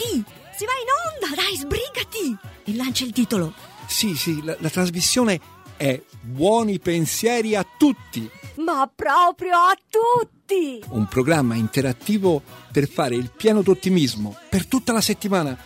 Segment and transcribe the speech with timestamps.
[0.00, 0.24] lunedì!
[0.56, 2.36] Si va in onda, dai, sbrigati!
[2.64, 3.54] E lancia il titolo.
[3.86, 5.40] Sì, sì, la, la trasmissione
[5.76, 8.28] è Buoni pensieri a tutti.
[8.56, 10.82] Ma proprio a tutti!
[10.88, 12.42] Un programma interattivo
[12.72, 15.56] per fare il pieno d'ottimismo per tutta la settimana,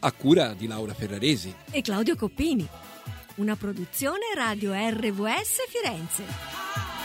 [0.00, 2.66] a cura di Laura Ferraresi e Claudio Coppini.
[3.36, 6.99] Una produzione Radio RVS Firenze.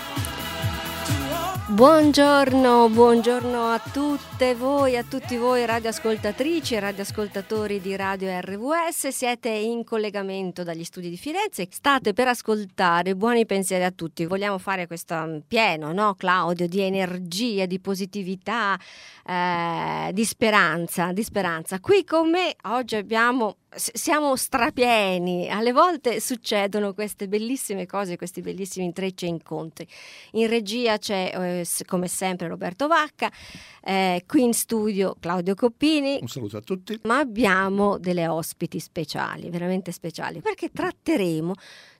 [1.67, 9.07] Buongiorno, buongiorno a tutte voi, a tutti voi radioascoltatrici e radioascoltatori di Radio RVS.
[9.07, 11.67] Siete in collegamento dagli studi di Firenze.
[11.71, 14.27] State per ascoltare Buoni pensieri a tutti.
[14.27, 18.79] Vogliamo fare questo pieno, no, Claudio, di energia, di positività,
[19.25, 21.79] eh, di speranza, di speranza.
[21.79, 28.85] Qui con me oggi abbiamo siamo strapieni, alle volte succedono queste bellissime cose, questi bellissimi
[28.85, 29.87] intrecci e incontri.
[30.31, 33.31] In regia c'è eh, come sempre Roberto Vacca,
[33.83, 36.19] eh, qui in studio Claudio Coppini.
[36.21, 36.99] Un saluto a tutti.
[37.03, 41.53] Ma abbiamo delle ospiti speciali, veramente speciali, perché tratteremo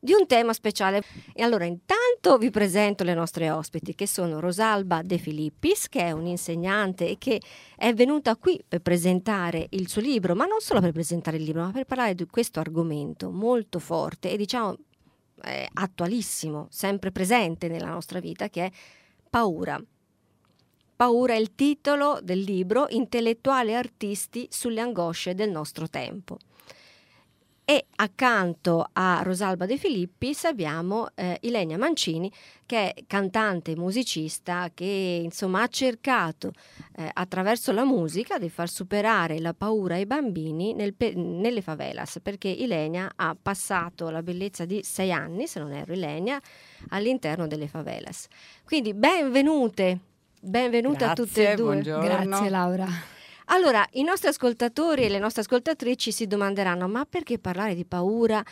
[0.06, 1.03] di un tema speciale.
[1.34, 6.11] E allora intanto vi presento le nostre ospiti che sono Rosalba De Filippis, che è
[6.11, 7.42] un'insegnante e che
[7.75, 11.64] è venuta qui per presentare il suo libro, ma non solo per presentare il libro,
[11.64, 14.78] ma per parlare di questo argomento molto forte e diciamo
[15.44, 18.72] eh, attualissimo, sempre presente nella nostra vita, che è
[19.30, 19.83] paura.
[20.95, 26.38] Paura è il titolo del libro Intellettuali e artisti sulle angosce del nostro tempo
[27.66, 32.31] e accanto a Rosalba De Filippis abbiamo eh, Ilenia Mancini
[32.67, 36.52] che è cantante e musicista che insomma ha cercato
[36.95, 42.19] eh, attraverso la musica di far superare la paura ai bambini nel pe- nelle favelas
[42.21, 46.39] perché Ilenia ha passato la bellezza di sei anni se non erro Ilenia
[46.89, 48.27] all'interno delle favelas
[48.63, 49.99] quindi benvenute
[50.39, 52.03] benvenute Grazie, a tutte e due buongiorno.
[52.03, 53.13] Grazie Laura.
[53.45, 58.43] Allora, i nostri ascoltatori e le nostre ascoltatrici si domanderanno: ma perché parlare di paura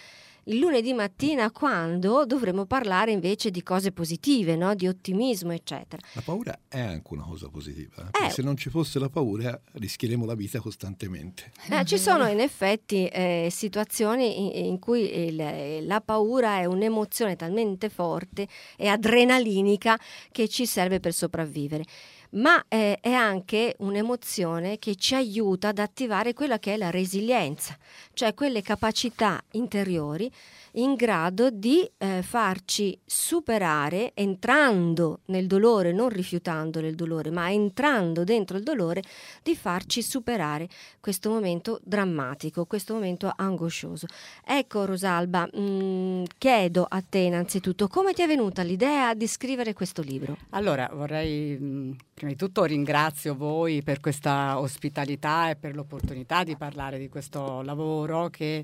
[0.48, 4.76] il lunedì mattina quando dovremmo parlare invece di cose positive, no?
[4.76, 6.06] di ottimismo, eccetera?
[6.16, 8.10] La paura è anche una cosa positiva.
[8.22, 8.30] Eh.
[8.30, 11.54] Se non ci fosse la paura rischieremo la vita costantemente.
[11.70, 17.38] Eh, ci sono in effetti eh, situazioni in, in cui il- la paura è un'emozione
[17.38, 18.46] talmente forte
[18.76, 19.98] e adrenalinica
[20.30, 21.86] che ci serve per sopravvivere.
[22.34, 27.78] Ma eh, è anche un'emozione che ci aiuta ad attivare quella che è la resilienza,
[28.14, 30.32] cioè quelle capacità interiori
[30.74, 38.24] in grado di eh, farci superare, entrando nel dolore, non rifiutando il dolore, ma entrando
[38.24, 39.04] dentro il dolore,
[39.44, 40.68] di farci superare
[41.00, 44.08] questo momento drammatico, questo momento angoscioso.
[44.44, 50.02] Ecco Rosalba, mh, chiedo a te innanzitutto come ti è venuta l'idea di scrivere questo
[50.02, 50.38] libro?
[50.52, 56.56] Allora, vorrei mh, prima di tutto ringrazio voi per questa ospitalità e per l'opportunità di
[56.56, 58.64] parlare di questo lavoro che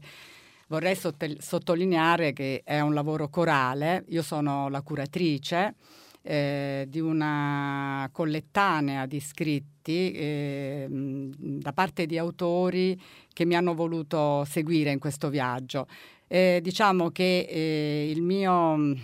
[0.68, 0.98] vorrei
[1.40, 4.06] sottolineare che è un lavoro corale.
[4.10, 5.76] Io sono la curatrice
[6.22, 12.98] eh, di una collettanea di scritti eh, da parte di autori
[13.34, 15.86] che mi hanno voluto seguire in questo viaggio.
[16.28, 18.96] Eh, diciamo che eh, mio,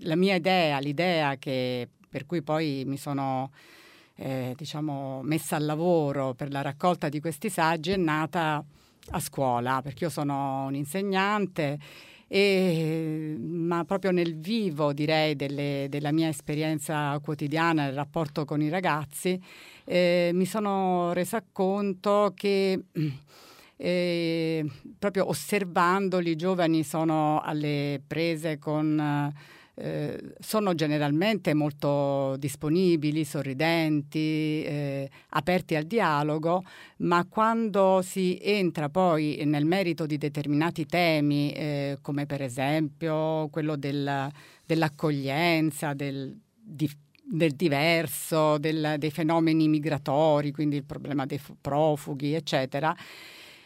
[0.00, 3.52] la mia idea, l'idea che, per cui poi mi sono
[4.16, 8.64] eh, diciamo, messa al lavoro per la raccolta di questi saggi è nata
[9.10, 11.78] a scuola, perché io sono un insegnante,
[12.28, 18.68] e, ma proprio nel vivo direi delle- della mia esperienza quotidiana, il rapporto con i
[18.68, 19.40] ragazzi,
[19.84, 22.84] eh, mi sono resa conto che
[23.76, 24.64] eh,
[24.98, 29.32] proprio osservandoli i giovani sono alle prese con...
[29.74, 36.62] eh, sono generalmente molto disponibili, sorridenti, eh, aperti al dialogo,
[36.98, 43.76] ma quando si entra poi nel merito di determinati temi, eh, come per esempio quello
[43.76, 44.30] del-
[44.66, 46.90] dell'accoglienza, del, di-
[47.24, 52.94] del diverso, del- dei fenomeni migratori, quindi il problema dei fu- profughi, eccetera,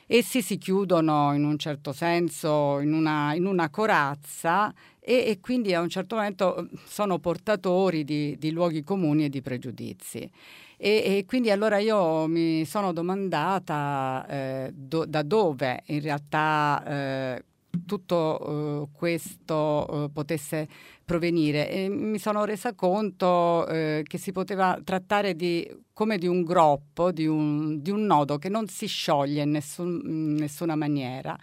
[0.07, 4.73] essi si chiudono in un certo senso in una, in una corazza
[5.09, 9.41] e, e quindi a un certo momento sono portatori di, di luoghi comuni e di
[9.41, 10.29] pregiudizi.
[10.77, 10.89] E,
[11.19, 17.45] e quindi allora io mi sono domandata eh, do- da dove in realtà eh,
[17.87, 20.67] tutto eh, questo eh, potesse
[21.05, 26.43] provenire e mi sono resa conto eh, che si poteva trattare di, come di un
[26.43, 31.39] groppo, di un, di un nodo che non si scioglie in, nessun- in nessuna maniera.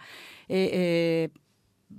[0.46, 1.30] E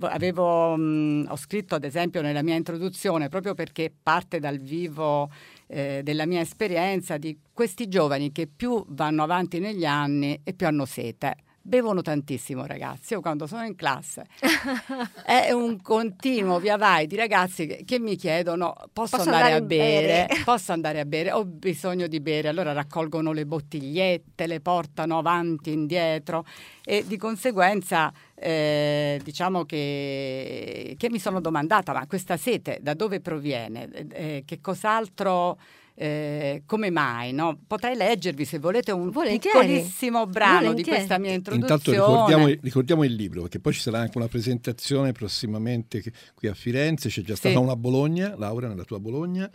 [0.00, 5.30] avevo, mh, ho scritto ad esempio nella mia introduzione, proprio perché parte dal vivo
[5.66, 10.66] eh, della mia esperienza, di questi giovani che più vanno avanti negli anni e più
[10.66, 13.14] hanno sete bevono tantissimo ragazzi.
[13.14, 14.26] Io quando sono in classe
[15.26, 19.54] è un continuo via vai di ragazzi che, che mi chiedono posso, posso andare, andare,
[19.54, 20.26] a bere?
[20.28, 20.42] bere?
[20.46, 21.32] Posso andare a bere?
[21.32, 22.48] Ho bisogno di bere.
[22.48, 26.44] Allora raccolgono le bottigliette, le portano avanti indietro
[26.84, 33.20] e di conseguenza eh, diciamo che, che, mi sono domandata ma questa sete da dove
[33.20, 33.88] proviene?
[34.12, 35.58] Eh, che cos'altro
[35.98, 37.32] eh, come mai.
[37.32, 37.58] No?
[37.66, 39.66] Potrei leggervi se volete un Volentieri.
[39.66, 40.82] piccolissimo brano Volentieri.
[40.82, 41.72] di questa mia introduzione.
[41.72, 46.02] Intanto ricordiamo, ricordiamo, il libro, perché poi ci sarà anche una presentazione prossimamente
[46.34, 47.60] qui a Firenze, c'è già stata sì.
[47.60, 49.50] una a Bologna, Laura nella tua Bologna.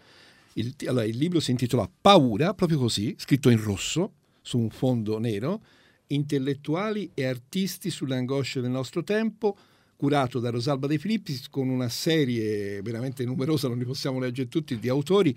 [0.53, 5.19] Il, allora, il libro si intitola Paura, proprio così, scritto in rosso su un fondo
[5.19, 5.61] nero,
[6.07, 9.55] intellettuali e artisti sulle angosce del nostro tempo,
[9.95, 14.79] curato da Rosalba De Filippi con una serie veramente numerosa, non li possiamo leggere tutti,
[14.79, 15.33] di autori,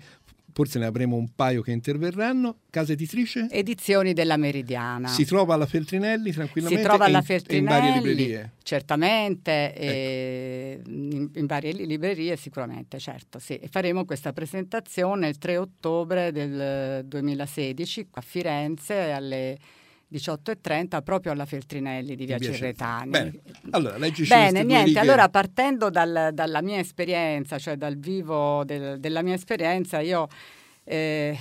[0.55, 2.59] forse ne avremo un paio che interverranno.
[2.69, 3.47] Casa editrice?
[3.51, 5.09] Edizioni della Meridiana.
[5.09, 6.81] Si trova alla Feltrinelli tranquillamente?
[6.81, 8.53] Si trova alla Feltrinelli, in varie librerie?
[8.63, 10.89] Certamente, ecco.
[10.89, 13.37] in, in, varie librerie sicuramente, certo.
[13.37, 13.57] Sì.
[13.57, 19.57] E faremo questa presentazione il 3 ottobre del 2016 a Firenze alle
[20.11, 23.09] 18.30 proprio alla Feltrinelli di Via Cerretani.
[23.09, 23.41] Bene,
[23.71, 23.97] allora
[24.27, 29.99] Bene niente, allora partendo dal, dalla mia esperienza, cioè dal vivo del, della mia esperienza,
[29.99, 30.27] io
[30.83, 31.37] eh,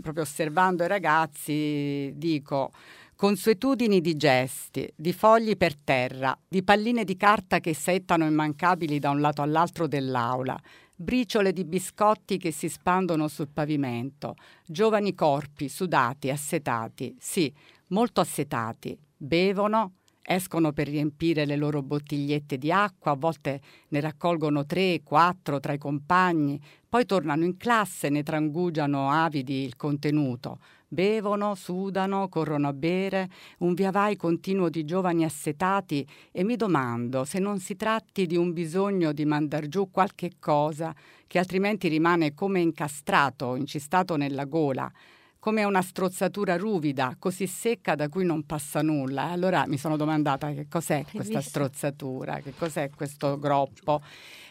[0.00, 2.72] proprio osservando i ragazzi dico
[3.18, 9.10] consuetudini di gesti, di fogli per terra, di palline di carta che settano immancabili da
[9.10, 10.56] un lato all'altro dell'aula,
[11.00, 14.34] briciole di biscotti che si spandono sul pavimento,
[14.66, 17.52] giovani corpi sudati, assetati, sì,
[17.88, 19.92] molto assetati, bevono,
[20.24, 23.60] escono per riempire le loro bottigliette di acqua, a volte
[23.90, 29.62] ne raccolgono tre, quattro tra i compagni, poi tornano in classe e ne trangugiano avidi
[29.62, 36.42] il contenuto, bevono, sudano, corrono a bere, un via vai continuo di giovani assetati e
[36.42, 40.94] mi domando se non si tratti di un bisogno di mandar giù qualche cosa
[41.26, 44.90] che altrimenti rimane come incastrato, incistato nella gola,
[45.38, 49.30] come una strozzatura ruvida, così secca da cui non passa nulla.
[49.30, 54.00] Allora mi sono domandata che cos'è questa strozzatura, che cos'è questo groppo.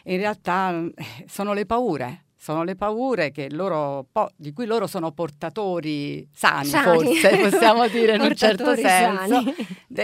[0.04, 4.06] In realtà eh, sono le paure, sono le paure loro,
[4.36, 7.16] di cui loro sono portatori sani, sani.
[7.16, 9.42] forse possiamo dire in un certo senso,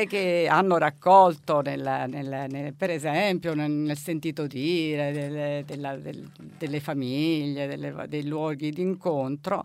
[0.06, 6.28] che hanno raccolto nel, nel, nel, per esempio nel, nel sentito dire delle, della, del,
[6.36, 9.64] delle famiglie, delle, dei luoghi d'incontro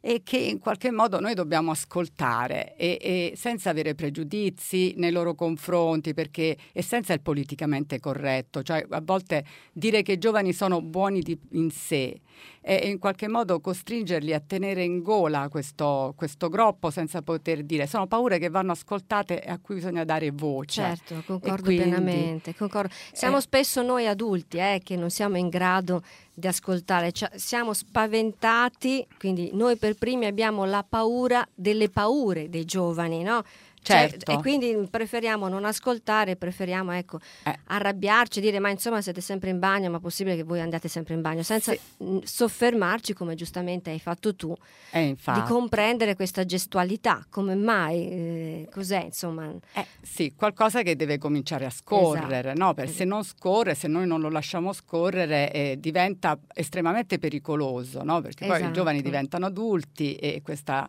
[0.00, 5.34] e che in qualche modo noi dobbiamo ascoltare e, e, senza avere pregiudizi nei loro
[5.34, 10.80] confronti perché e senza il politicamente corretto, cioè a volte dire che i giovani sono
[10.80, 12.20] buoni di, in sé
[12.62, 17.86] e in qualche modo costringerli a tenere in gola questo, questo groppo senza poter dire.
[17.86, 20.82] Sono paure che vanno ascoltate e a cui bisogna dare voce.
[20.82, 22.54] Certo, concordo quindi, pienamente.
[22.54, 22.92] Concordo.
[23.12, 26.02] Siamo eh, spesso noi adulti eh, che non siamo in grado
[26.40, 32.64] di ascoltare, cioè, siamo spaventati, quindi noi per primi abbiamo la paura delle paure dei
[32.64, 33.44] giovani, no?
[33.82, 34.26] Cioè, certo.
[34.26, 37.58] Cioè, e quindi preferiamo non ascoltare, preferiamo ecco, eh.
[37.64, 41.14] arrabbiarci, dire ma insomma siete sempre in bagno, ma è possibile che voi andiate sempre
[41.14, 42.20] in bagno, senza sì.
[42.22, 44.54] soffermarci, come giustamente hai fatto tu,
[44.92, 49.50] eh, di comprendere questa gestualità, come mai, eh, cos'è insomma.
[49.72, 52.58] Eh, sì, qualcosa che deve cominciare a scorrere, esatto.
[52.58, 52.74] no?
[52.74, 58.20] perché se non scorre, se noi non lo lasciamo scorrere, eh, diventa estremamente pericoloso, no?
[58.20, 58.60] perché esatto.
[58.60, 59.10] poi i giovani esatto.
[59.10, 60.88] diventano adulti e questa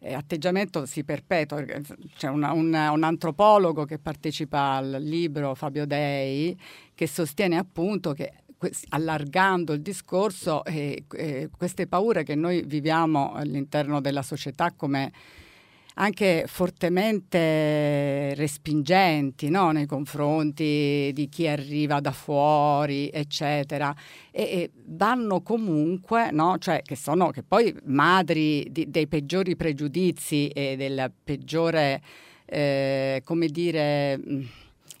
[0.00, 1.62] eh, atteggiamento si perpetua.
[2.16, 6.58] C'è una, una, un antropologo che partecipa al libro, Fabio Dei,
[6.94, 8.32] che sostiene appunto che
[8.90, 15.12] allargando il discorso, eh, eh, queste paure che noi viviamo all'interno della società come
[15.94, 19.70] anche fortemente respingenti no?
[19.72, 23.94] nei confronti di chi arriva da fuori, eccetera,
[24.30, 26.58] e, e vanno comunque, no?
[26.58, 32.00] cioè che sono che poi madri di, dei peggiori pregiudizi e della peggiore,
[32.46, 34.20] eh, come dire,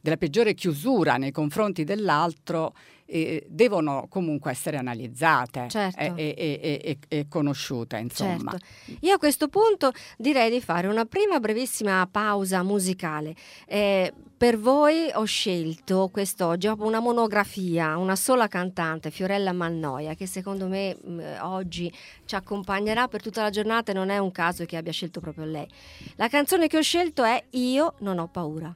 [0.02, 2.74] della peggiore chiusura nei confronti dell'altro
[3.10, 5.98] eh, devono comunque essere analizzate certo.
[5.98, 7.98] e, e, e, e, conosciute.
[7.98, 8.52] Insomma.
[8.52, 8.96] Certo.
[9.00, 13.34] Io a questo punto direi di fare una prima brevissima pausa musicale.
[13.66, 20.66] Eh, per voi ho scelto quest'oggi una monografia, una sola cantante, Fiorella Mannoia, che secondo
[20.66, 21.92] me mh, mm, oggi
[22.24, 25.44] ci accompagnerà per tutta la giornata e non è un caso che abbia scelto proprio
[25.44, 25.68] lei.
[26.16, 28.74] La canzone che ho scelto è Io non ho paura.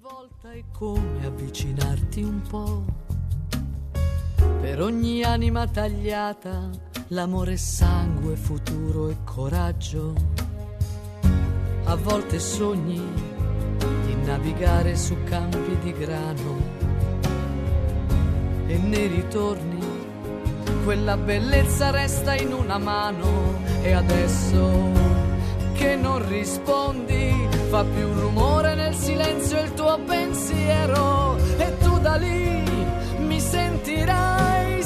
[0.00, 3.09] volta è come avvicinarti un po'.
[4.60, 6.68] Per ogni anima tagliata,
[7.08, 10.12] l'amore sangue, futuro e coraggio.
[11.84, 13.02] A volte sogni
[14.04, 16.58] di navigare su campi di grano
[18.66, 19.80] e ne ritorni.
[20.84, 24.92] Quella bellezza resta in una mano e adesso
[25.72, 32.79] che non rispondi fa più rumore nel silenzio il tuo pensiero e tu da lì
[33.50, 34.79] sentirai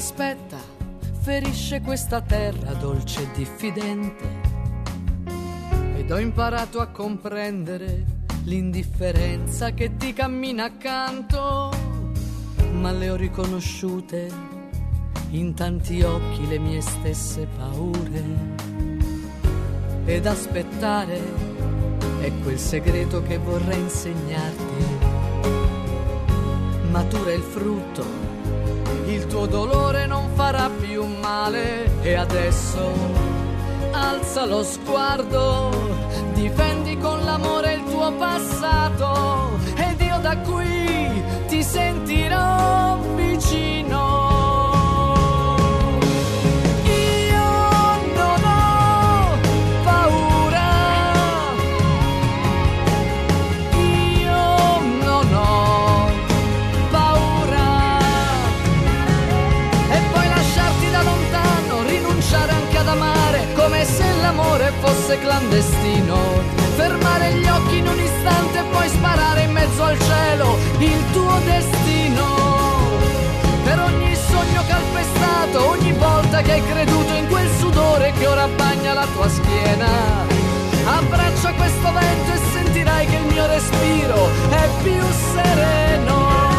[0.00, 0.56] aspetta,
[1.20, 4.40] ferisce questa terra dolce e diffidente.
[5.98, 8.06] Ed ho imparato a comprendere
[8.44, 11.70] l'indifferenza che ti cammina accanto,
[12.72, 14.30] ma le ho riconosciute
[15.32, 18.24] in tanti occhi le mie stesse paure.
[20.06, 21.20] Ed aspettare
[22.22, 24.98] è quel segreto che vorrei insegnarti.
[26.90, 28.29] Matura il frutto
[29.14, 32.92] il tuo dolore non farà più male e adesso
[33.92, 35.70] alza lo sguardo,
[36.34, 44.09] difendi con l'amore il tuo passato ed io da qui ti sentirò vicino.
[65.10, 66.18] Fosse clandestino.
[66.76, 71.38] Fermare gli occhi in un istante e poi sparare in mezzo al cielo il tuo
[71.44, 72.26] destino.
[73.64, 78.92] Per ogni sogno calpestato, ogni volta che hai creduto in quel sudore che ora bagna
[78.92, 79.88] la tua schiena.
[80.84, 85.02] Abbraccia questo vento e sentirai che il mio respiro è più
[85.34, 86.49] sereno.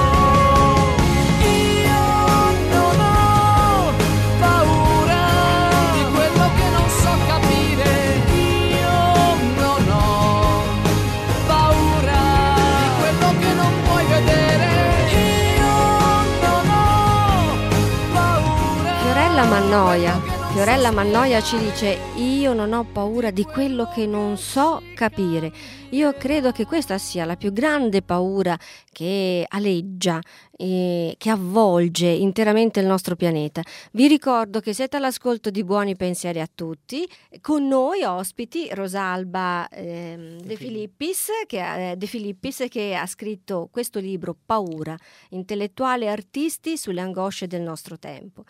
[19.71, 20.19] Mannoia.
[20.51, 25.49] Fiorella Mannoia ci dice io non ho paura di quello che non so capire.
[25.91, 28.59] Io credo che questa sia la più grande paura
[28.91, 30.19] che aleggia,
[30.57, 33.61] eh, che avvolge interamente il nostro pianeta.
[33.93, 37.09] Vi ricordo che siete all'ascolto di Buoni Pensieri a tutti.
[37.39, 43.99] Con noi ospiti Rosalba eh, De, Filippis, che, eh, De Filippis che ha scritto questo
[43.99, 44.97] libro Paura,
[45.29, 48.43] intellettuali e artisti sulle angosce del nostro tempo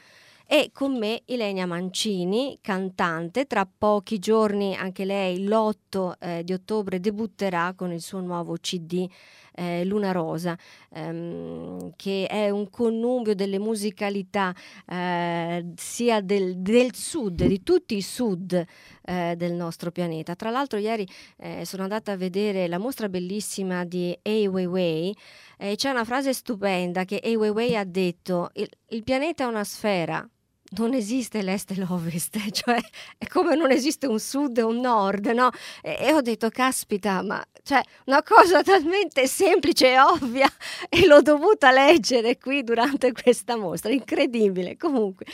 [0.53, 3.46] e con me Ilenia Mancini, cantante.
[3.46, 9.08] Tra pochi giorni anche lei, l'8 eh, di ottobre, debutterà con il suo nuovo CD.
[9.53, 10.58] Eh, Luna Rosa,
[10.91, 14.53] ehm, che è un connubio delle musicalità
[14.88, 18.65] eh, sia del, del, sud, di tutti i sud
[19.03, 20.36] eh, del nostro pianeta.
[20.36, 25.15] Tra l'altro ieri eh, sono andata a vedere la mostra bellissima di Ai Weiwei
[25.58, 29.65] e c'è una frase stupenda che Ai Weiwei ha detto, il, il pianeta è una
[29.65, 30.27] sfera,
[30.74, 32.80] non esiste l'est e l'ovest, cioè
[33.18, 35.50] è come non esiste un sud e un nord, no?
[35.82, 40.50] E, e ho detto, caspita, ma cioè, una cosa talmente semplice e ovvia
[40.90, 44.78] e l'ho dovuta leggere qui durante questa mostra, incredibile.
[44.78, 45.25] Comunque,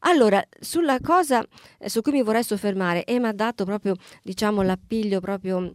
[0.00, 1.44] allora, sulla cosa
[1.78, 5.74] eh, su cui mi vorrei soffermare, e mi ha dato proprio, diciamo, l'appiglio proprio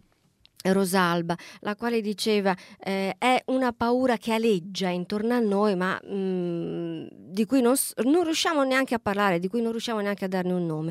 [0.72, 6.14] Rosalba, la quale diceva eh, è una paura che aleggia intorno a noi, ma mh,
[6.14, 10.28] mm, di cui non, non, riusciamo neanche a parlare, di cui non riusciamo neanche a
[10.28, 10.90] darne un nome.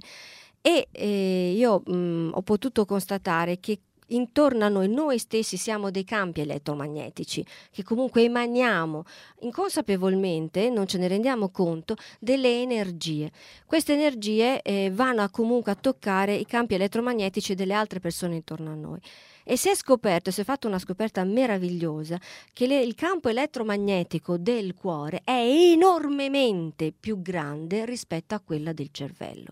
[0.62, 5.92] E eh, io mh, mm, ho potuto constatare che intorno a noi, noi stessi siamo
[5.92, 9.04] dei campi elettromagnetici che comunque emaniamo
[9.42, 13.32] inconsapevolmente, non ce ne rendiamo conto, delle energie.
[13.66, 18.72] Queste energie eh, vanno a comunque a toccare i campi elettromagnetici delle altre persone intorno
[18.72, 19.00] a noi.
[19.44, 22.20] E si è scoperto, si è fatta una scoperta meravigliosa,
[22.54, 28.90] che le, il campo elettromagnetico del cuore è enormemente più grande rispetto a quella del
[28.92, 29.52] cervello.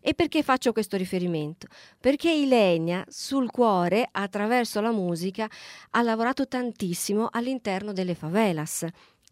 [0.00, 1.66] E perché faccio questo riferimento?
[1.98, 5.48] Perché Ilenia sul cuore, attraverso la musica,
[5.90, 8.86] ha lavorato tantissimo all'interno delle favelas.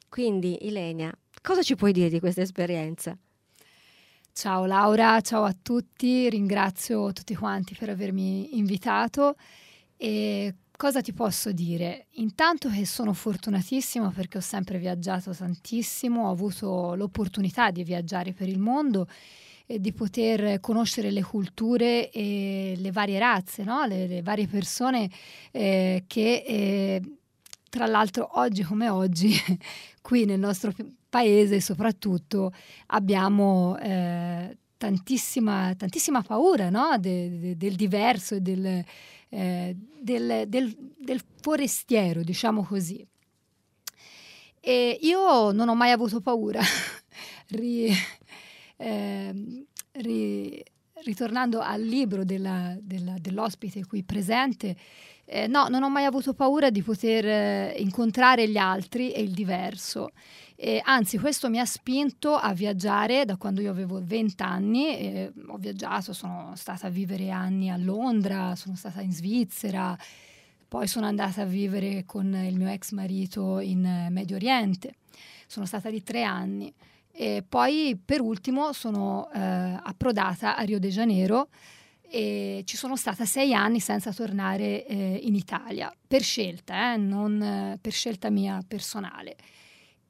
[0.08, 3.16] Quindi Ilenia, cosa ci puoi dire di questa esperienza?
[4.32, 9.36] Ciao Laura, ciao a tutti, ringrazio tutti quanti per avermi invitato
[9.96, 12.06] e cosa ti posso dire?
[12.14, 18.48] Intanto che sono fortunatissima perché ho sempre viaggiato tantissimo, ho avuto l'opportunità di viaggiare per
[18.48, 19.08] il mondo
[19.66, 23.84] e di poter conoscere le culture e le varie razze, no?
[23.84, 25.10] le, le, varie persone
[25.50, 27.02] eh, che eh,
[27.68, 29.34] tra l'altro oggi come oggi
[30.00, 30.72] qui nel nostro
[31.08, 32.52] paese soprattutto
[32.86, 36.96] abbiamo eh, tantissima, tantissima, paura no?
[36.98, 38.84] de, de, del diverso e del,
[39.36, 43.06] eh, del, del, del, forestiero, diciamo così.
[44.60, 46.60] E io non ho mai avuto paura.
[47.48, 47.92] ri,
[48.78, 50.35] eh, ri,
[51.06, 54.76] ritornando al libro della, della, dell'ospite qui presente,
[55.24, 59.32] eh, no, non ho mai avuto paura di poter eh, incontrare gli altri e il
[59.32, 60.10] diverso.
[60.54, 64.96] Eh, anzi, questo mi ha spinto a viaggiare da quando io avevo 20 anni.
[64.96, 69.96] Eh, ho viaggiato, sono stata a vivere anni a Londra, sono stata in Svizzera,
[70.68, 74.94] poi sono andata a vivere con il mio ex marito in eh, Medio Oriente.
[75.46, 76.72] Sono stata lì tre anni.
[77.16, 81.48] E poi, per ultimo, sono eh, approdata a Rio de Janeiro
[82.02, 87.42] e ci sono stata sei anni senza tornare eh, in Italia, per scelta, eh, non
[87.42, 89.36] eh, per scelta mia personale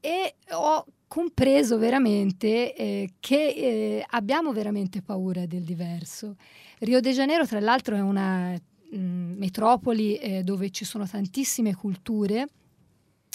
[0.07, 6.37] e ho compreso veramente eh, che eh, abbiamo veramente paura del diverso.
[6.79, 12.47] Rio de Janeiro, tra l'altro, è una mh, metropoli eh, dove ci sono tantissime culture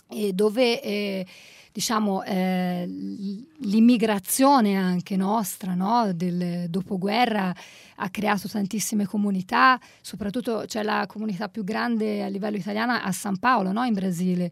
[0.07, 1.25] e dove eh,
[1.71, 6.11] diciamo eh, l'immigrazione anche nostra no?
[6.13, 7.53] del dopoguerra
[7.95, 13.37] ha creato tantissime comunità, soprattutto c'è la comunità più grande a livello italiano a San
[13.37, 13.83] Paolo, no?
[13.83, 14.51] in Brasile.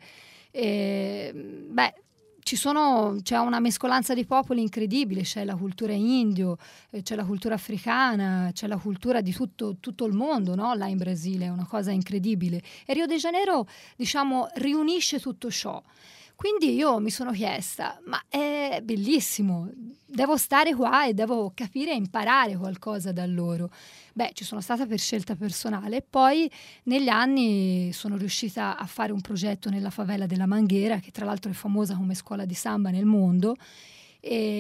[0.51, 1.31] E,
[1.69, 1.93] beh,
[2.55, 6.57] sono, c'è una mescolanza di popoli incredibile, c'è la cultura indio,
[6.91, 10.73] eh, c'è la cultura africana, c'è la cultura di tutto, tutto il mondo, no?
[10.73, 12.62] là in Brasile, è una cosa incredibile.
[12.86, 15.82] E Rio de Janeiro, diciamo, riunisce tutto ciò.
[16.39, 19.69] Quindi io mi sono chiesta, ma è bellissimo,
[20.06, 23.69] devo stare qua e devo capire e imparare qualcosa da loro.
[24.13, 26.49] Beh, ci sono stata per scelta personale poi
[26.84, 31.52] negli anni sono riuscita a fare un progetto nella favela della Manghera, che tra l'altro
[31.52, 33.58] è famosa come scuola di samba nel mondo,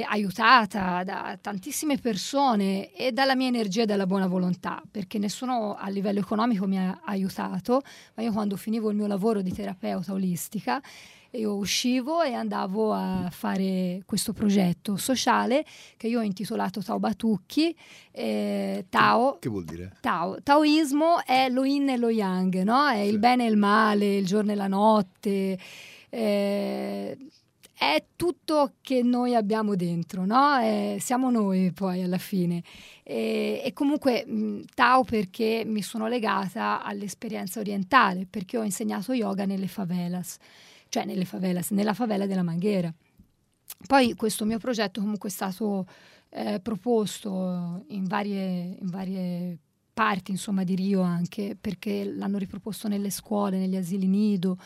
[0.05, 5.87] aiutata da tantissime persone e dalla mia energia e dalla buona volontà, perché nessuno a
[5.87, 7.83] livello economico mi ha aiutato,
[8.15, 10.81] ma io quando finivo il mio lavoro di terapeuta olistica
[11.31, 15.63] io uscivo e andavo a fare questo progetto sociale
[15.95, 17.75] che io ho intitolato Tao Batucchi.
[18.11, 19.95] Eh, Tao, che vuol dire?
[20.01, 20.41] Tao.
[20.41, 22.87] Taoismo è lo yin e lo yang, no?
[22.87, 23.09] è sì.
[23.09, 25.59] il bene e il male, il giorno e la notte.
[26.09, 27.17] Eh,
[27.77, 30.57] è tutto che noi abbiamo dentro, no?
[30.59, 32.61] Eh, siamo noi poi alla fine.
[33.03, 39.45] E, e comunque mh, Tao perché mi sono legata all'esperienza orientale, perché ho insegnato yoga
[39.45, 40.37] nelle favelas
[40.89, 42.93] cioè nelle favelas, nella favela della Manghera.
[43.87, 45.87] Poi questo mio progetto comunque è stato
[46.29, 49.57] eh, proposto in varie, in varie
[49.93, 54.57] parti insomma, di Rio anche perché l'hanno riproposto nelle scuole, negli asili nido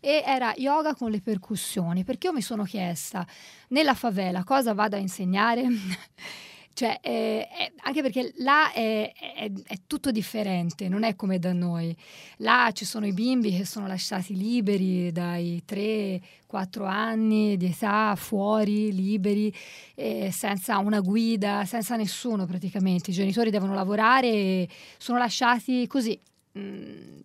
[0.00, 3.24] e era yoga con le percussioni perché io mi sono chiesta
[3.68, 5.62] nella favela cosa vado a insegnare
[6.80, 11.52] Cioè, eh, eh, anche perché là è, è, è, tutto differente, non è come da
[11.52, 11.94] noi.
[12.38, 18.94] Là ci sono i bimbi che sono lasciati liberi dai 3-4 anni di età, fuori,
[18.94, 19.54] liberi,
[19.94, 23.10] eh, senza una guida, senza nessuno praticamente.
[23.10, 26.18] I genitori devono lavorare e sono lasciati così,
[26.52, 27.20] mh, mm,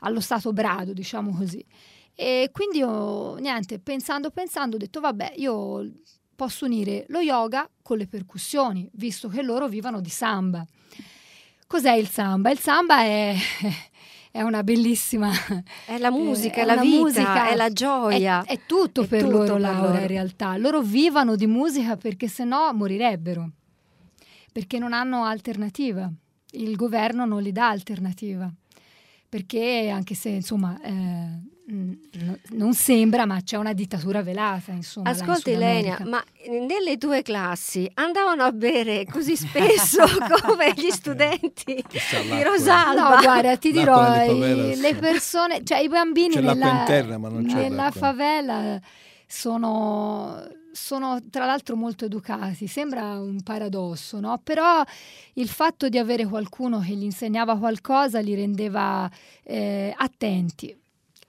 [0.00, 1.64] allo stato brado, diciamo così.
[2.12, 5.92] E quindi ho, niente, pensando, pensando, ho detto vabbè, io
[6.36, 10.64] posso unire lo yoga con le percussioni, visto che loro vivono di samba.
[11.66, 12.50] Cos'è il samba?
[12.50, 13.34] Il samba è,
[14.30, 15.30] è una bellissima...
[15.84, 18.44] È la musica, è, la vita, musica, è la gioia.
[18.44, 20.00] È, è tutto è per tutto loro, per Laura, loro.
[20.00, 20.56] in realtà.
[20.58, 23.50] Loro vivono di musica perché se no morirebbero,
[24.52, 26.08] perché non hanno alternativa.
[26.52, 28.48] Il governo non gli dà alternativa.
[29.28, 30.78] Perché anche se, insomma...
[30.82, 35.10] Eh, non sembra, ma c'è una dittatura velata, insomma.
[35.10, 40.04] Ascolta Elenia, ma nelle tue classi andavano a bere così spesso
[40.46, 43.16] come gli studenti di Rosalba?
[43.16, 48.80] No, guarda, ti dirò, favela, le persone, cioè i bambini nella, interna, nella favela
[49.26, 54.38] sono sono tra l'altro molto educati, sembra un paradosso, no?
[54.44, 54.84] Però
[55.32, 59.10] il fatto di avere qualcuno che gli insegnava qualcosa li rendeva
[59.42, 60.76] eh, attenti.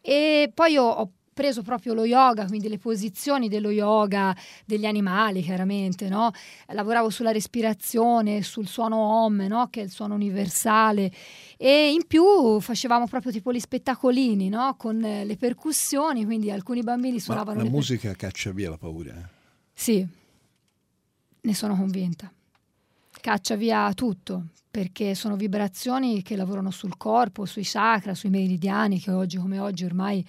[0.10, 5.41] E poi ho, ho preso proprio lo yoga, quindi le posizioni dello yoga degli animali,
[5.41, 6.32] chiaramente, no?
[6.67, 9.67] Lavoravo sulla respirazione, sul suono Om, no?
[9.70, 11.12] Che è il suono universale.
[11.58, 14.76] E in più facevamo proprio tipo gli spettacolini, no?
[14.78, 17.58] Con le percussioni, quindi alcuni bambini suonavano...
[17.58, 18.15] Ma la musica per...
[18.15, 19.13] caccia via la paura?
[19.13, 19.30] Eh?
[19.74, 20.08] Sì,
[21.41, 22.32] ne sono convinta.
[23.20, 24.46] Caccia via tutto,
[24.77, 29.85] perché sono vibrazioni che lavorano sul corpo, sui chakra, sui meridiani, che oggi come oggi
[29.85, 30.23] ormai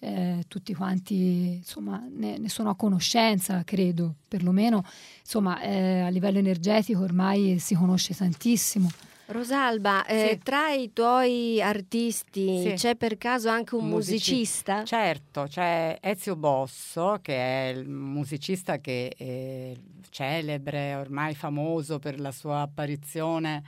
[0.00, 4.84] eh, tutti quanti insomma, ne, ne, sono a conoscenza, credo, perlomeno
[5.20, 8.90] insomma, eh, a livello energetico ormai si conosce tantissimo.
[9.28, 10.38] Rosalba, eh, sì.
[10.42, 12.72] tra i tuoi artisti sì.
[12.74, 14.84] c'è per caso anche un Musici- musicista?
[14.84, 19.72] Certo, c'è Ezio Bosso, che è il musicista che è
[20.10, 23.62] celebre, ormai famoso per la sua apparizione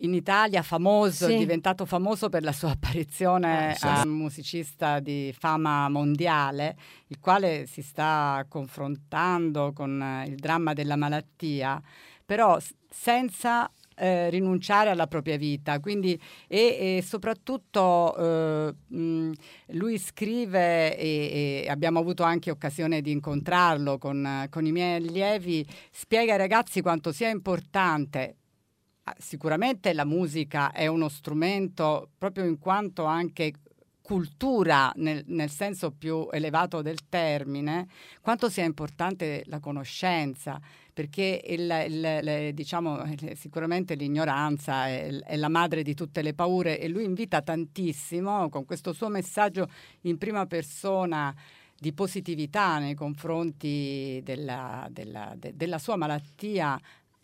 [0.00, 1.36] in Italia famoso, sì.
[1.36, 6.76] diventato famoso per la sua apparizione ah, a un musicista di fama mondiale,
[7.08, 11.80] il quale si sta confrontando con eh, il dramma della malattia,
[12.24, 12.58] però
[12.88, 15.78] senza eh, rinunciare alla propria vita.
[15.80, 19.32] Quindi, e, e soprattutto eh, mh,
[19.72, 25.66] lui scrive, e, e, abbiamo avuto anche occasione di incontrarlo con, con i miei allievi,
[25.90, 28.36] spiega ai ragazzi quanto sia importante
[29.18, 33.52] sicuramente la musica è uno strumento proprio in quanto anche
[34.10, 37.86] cultura nel, nel, senso più elevato del termine,
[38.20, 40.60] quanto sia importante la conoscenza,
[40.92, 46.80] perché il, il, le, diciamo, sicuramente l'ignoranza è, è, la madre di tutte le paure
[46.80, 49.68] e lui invita tantissimo con questo suo messaggio
[50.00, 51.32] in prima persona
[51.78, 56.78] di positività nei confronti della, della, de, della sua malattia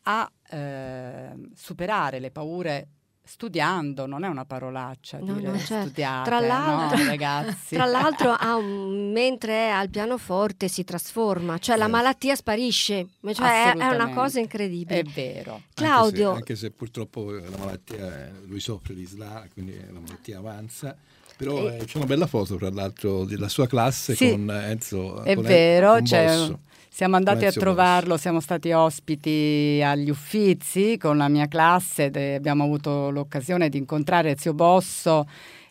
[0.09, 2.89] a eh, superare le paure
[3.27, 5.89] studiando, non è una parolaccia no, dire no, certo.
[5.89, 7.75] studiate, tra l'altro, no, ragazzi.
[7.75, 11.81] Tra l'altro, un, mentre è al pianoforte si trasforma, cioè sì.
[11.81, 15.01] la malattia sparisce, cioè è, una cosa incredibile.
[15.01, 15.63] È vero.
[15.75, 16.31] Claudio.
[16.31, 20.97] Anche se, anche se purtroppo la malattia, lui soffre di SLA, quindi la malattia avanza.
[21.37, 21.79] Però e...
[21.81, 25.23] Eh, c'è una bella foto, tra l'altro, della sua classe sì, con Enzo.
[25.23, 26.49] È con vero, con c'è,
[26.97, 33.11] siamo andati a trovarlo, siamo stati ospiti agli Uffizi con la mia classe, abbiamo avuto
[33.17, 35.27] l'occasione di incontrare Zio Bosso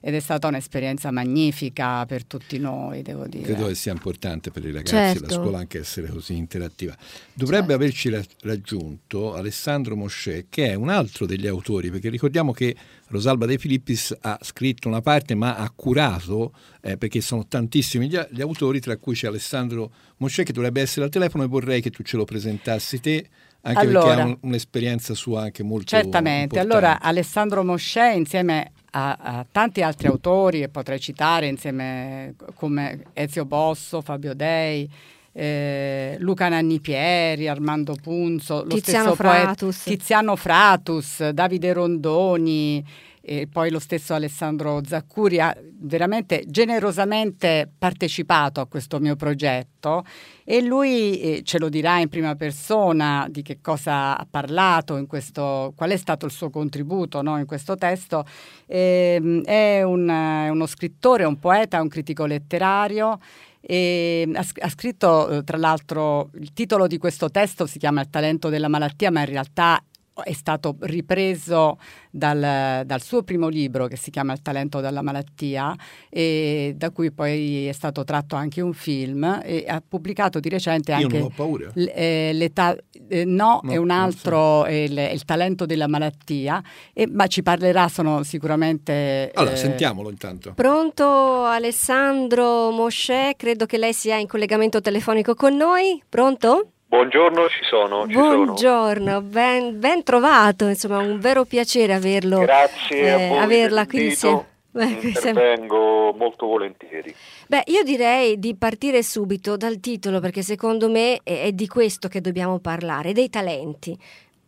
[0.07, 3.43] ed è stata un'esperienza magnifica per tutti noi, devo dire.
[3.43, 5.25] Credo che sia importante per i ragazzi certo.
[5.25, 6.95] la scuola anche essere così interattiva.
[7.33, 7.83] Dovrebbe certo.
[7.83, 12.75] averci raggiunto Alessandro Mosce, che è un altro degli autori, perché ricordiamo che
[13.07, 18.19] Rosalba De Filippis ha scritto una parte, ma ha curato, eh, perché sono tantissimi gli,
[18.29, 21.89] gli, autori, tra cui c'è Alessandro Mosce, che dovrebbe essere al telefono e vorrei che
[21.89, 23.27] tu ce lo presentassi te
[23.65, 26.75] anche allora, perché ha un, un'esperienza sua anche molto certamente importante.
[26.75, 33.45] allora Alessandro Mosce insieme a, a, tanti altri autori e potrei citare insieme come Ezio
[33.45, 34.89] Bosso, Fabio Dei,
[35.31, 39.83] eh, Luca Nanni Pieri, Armando Punzo, lo Tiziano stesso Fratus.
[39.83, 42.85] Poeta, Tiziano Fratus, Davide Rondoni,
[43.27, 50.05] e poi lo stesso Alessandro Zaccuri ha veramente generosamente partecipato a questo mio progetto
[50.43, 55.73] e lui eh, ce lo dirà in prima persona di che cosa ha parlato, questo,
[55.75, 58.23] qual è stato il suo contributo no, in questo testo.
[58.67, 63.17] Eh, è un, uno scrittore, un poeta, un critico letterario.
[63.59, 68.11] E ha, ha, scritto, eh, tra l'altro, il titolo di questo testo si chiama Il
[68.11, 69.83] talento della malattia, ma in realtà
[70.23, 71.77] è stato ripreso
[72.09, 75.75] dal, dal, suo primo libro che si chiama Il talento della malattia
[76.09, 80.93] e da cui poi è stato tratto anche un film e ha pubblicato di recente
[80.93, 81.69] anche Io non ho paura.
[81.73, 82.75] L, eh, l'età,
[83.09, 84.65] eh, no, no, è un altro so.
[84.65, 89.57] è il, è il, talento della malattia e, ma ci parlerà sono sicuramente allora eh,
[89.57, 96.74] sentiamolo intanto pronto Alessandro Mosce credo che lei sia in collegamento telefonico con noi pronto?
[96.95, 98.07] Buongiorno, ci sono.
[98.07, 99.21] Ci Buongiorno, sono.
[99.21, 102.39] Ben, ben, trovato, insomma, un vero piacere averlo.
[102.39, 104.47] Grazie eh, a voi averla qui insieme.
[104.71, 107.13] Intervengo molto volentieri.
[107.47, 112.07] Beh, io direi di partire subito dal titolo perché secondo me è, è di questo
[112.07, 113.97] che dobbiamo parlare, dei talenti.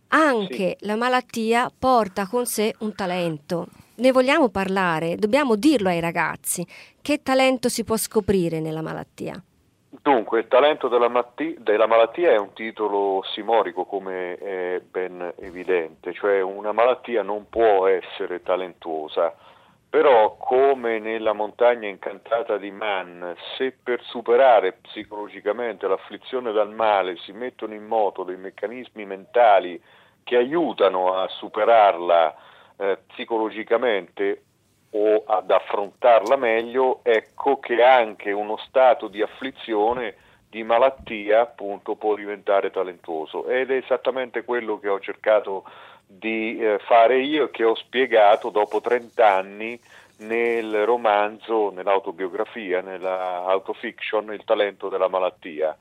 [0.10, 0.86] Anche sì.
[0.86, 3.67] la malattia porta con sé un talento.
[3.95, 6.65] Ne vogliamo parlare, dobbiamo dirlo ai ragazzi.
[7.01, 9.41] Che talento si può scoprire nella malattia?
[10.07, 16.13] Dunque, il talento della, matti- della, malattia è un titolo simorico, come è ben evidente,
[16.13, 19.35] cioè una malattia non può essere talentuosa,
[19.89, 27.33] però come nella montagna incantata di Man, se per superare psicologicamente l'afflizione dal male si
[27.33, 29.77] mettono in moto dei meccanismi mentali
[30.23, 32.33] che aiutano a superarla
[32.77, 34.43] eh, psicologicamente
[34.91, 40.15] o ad affrontarla meglio, ecco che anche uno stato di afflizione,
[40.50, 43.47] di malattia, appunto, può diventare talentuoso.
[43.47, 45.65] Ed è esattamente quello che ho cercato
[46.06, 49.80] di eh, fare io e che ho spiegato dopo 30 anni
[50.19, 55.78] nel romanzo, nell'autobiografia, nella autofiction, Il talento della malattia.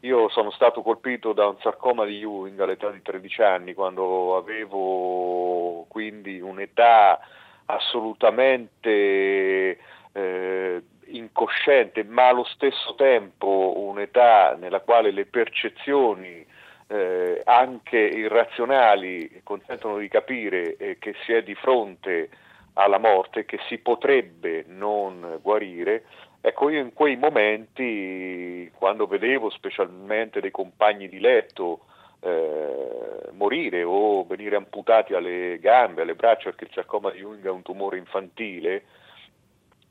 [0.00, 5.84] Io sono stato colpito da un sarcoma di Ewing all'età di 13 anni, quando avevo
[5.88, 7.18] quindi un'età
[7.66, 9.78] assolutamente
[10.12, 16.44] eh, incosciente, ma allo stesso tempo un'età nella quale le percezioni
[16.88, 22.30] eh, anche irrazionali consentono di capire eh, che si è di fronte
[22.74, 26.04] alla morte, che si potrebbe non guarire.
[26.40, 31.85] Ecco, io in quei momenti, quando vedevo specialmente dei compagni di letto
[32.26, 37.50] eh, morire o venire amputati alle gambe, alle braccia, perché il sarcoma di Jung è
[37.50, 38.84] un tumore infantile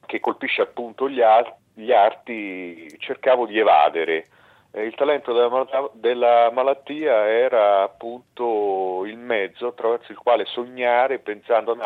[0.06, 4.28] che colpisce appunto gli, ar- gli arti, cercavo di evadere
[4.84, 11.78] il talento della, della, malattia era appunto il mezzo attraverso il quale sognare pensando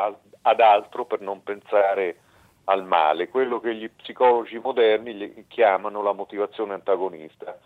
[0.42, 2.18] ad altro per non pensare
[2.64, 7.58] al male, quello che gli psicologi moderni chiamano la motivazione antagonista.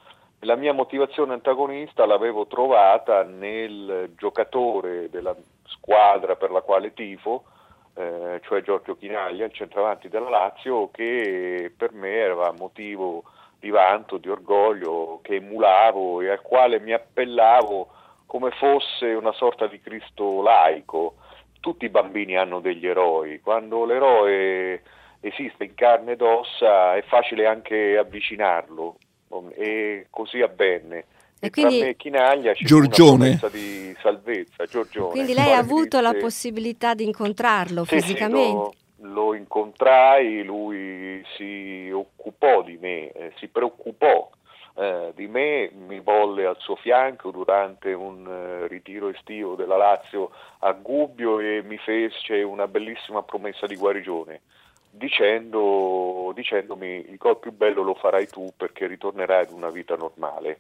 [0.43, 7.45] La mia motivazione antagonista l'avevo trovata nel giocatore della squadra per la quale tifo,
[7.95, 13.23] eh, cioè Giorgio Chinaglia, il centravanti della Lazio, che per me era motivo
[13.57, 17.87] di vanto, di orgoglio che emulavo e al quale mi appellavo
[18.25, 21.15] come fosse una sorta di Cristo laico.
[21.61, 24.83] Tutti i bambini hanno degli eroi, quando l'eroe
[25.21, 28.97] esiste in carne ed ossa è facile anche avvicinarlo
[29.55, 31.05] e così avvenne.
[31.39, 33.39] E, e quindi, tra me e Chinaglia c'è Giorgione.
[33.41, 34.65] una di salvezza.
[34.65, 35.09] Giorgione.
[35.11, 38.69] Quindi lei ha avuto la possibilità di incontrarlo sì, fisicamente?
[38.75, 44.29] Sì, lo incontrai, lui si occupò di me, eh, si preoccupò
[44.75, 50.31] eh, di me, mi volle al suo fianco durante un eh, ritiro estivo della Lazio
[50.59, 54.41] a Gubbio e mi fece una bellissima promessa di guarigione.
[54.95, 60.59] Dicendo, dicendomi il gol più bello lo farai tu perché ritornerai ad una vita normale.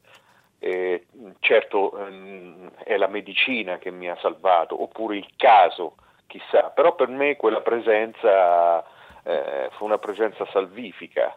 [0.57, 1.05] Eh,
[1.39, 7.09] certo ehm, è la medicina che mi ha salvato, oppure il caso chissà, però per
[7.09, 8.83] me quella presenza
[9.21, 11.35] eh, fu una presenza salvifica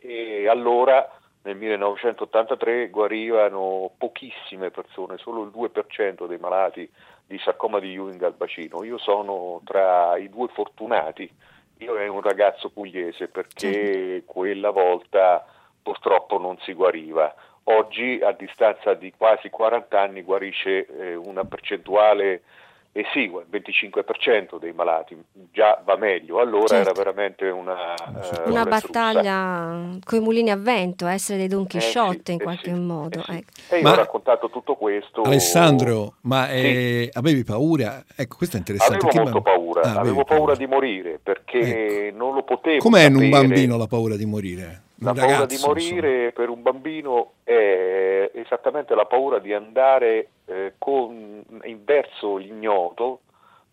[0.00, 1.06] eh, e allora
[1.42, 6.90] nel 1983 guarivano pochissime persone, solo il 2% dei malati
[7.26, 8.82] di sarcoma di Ewing al bacino.
[8.82, 11.30] Io sono tra i due fortunati,
[11.78, 15.44] io ero un ragazzo pugliese perché quella volta
[15.82, 17.34] purtroppo non si guariva.
[17.64, 22.42] Oggi a distanza di quasi 40 anni guarisce eh, una percentuale
[22.92, 25.16] esigua, il 25% dei malati,
[25.52, 26.90] già va meglio, allora certo.
[26.90, 32.18] era veramente una, uh, una battaglia con i mulini a vento, essere dei Don Chisciotte
[32.18, 33.22] eh sì, in qualche sì, modo.
[33.28, 33.50] Eh ecco.
[33.70, 35.22] E io ma, ho raccontato tutto questo.
[35.22, 38.04] Alessandro, ma eh, avevi paura?
[38.16, 39.06] Ecco, questo è interessante.
[39.06, 42.16] Avevo molto paura, ah, avevo paura, paura, di morire perché ecco.
[42.16, 42.78] non lo potevo.
[42.78, 43.24] Com'è sapere.
[43.24, 44.82] un bambino la paura di morire?
[45.00, 46.32] La ragazzo, paura di morire insomma.
[46.32, 51.44] per un bambino è esattamente la paura di andare eh, con,
[51.84, 53.20] verso l'ignoto,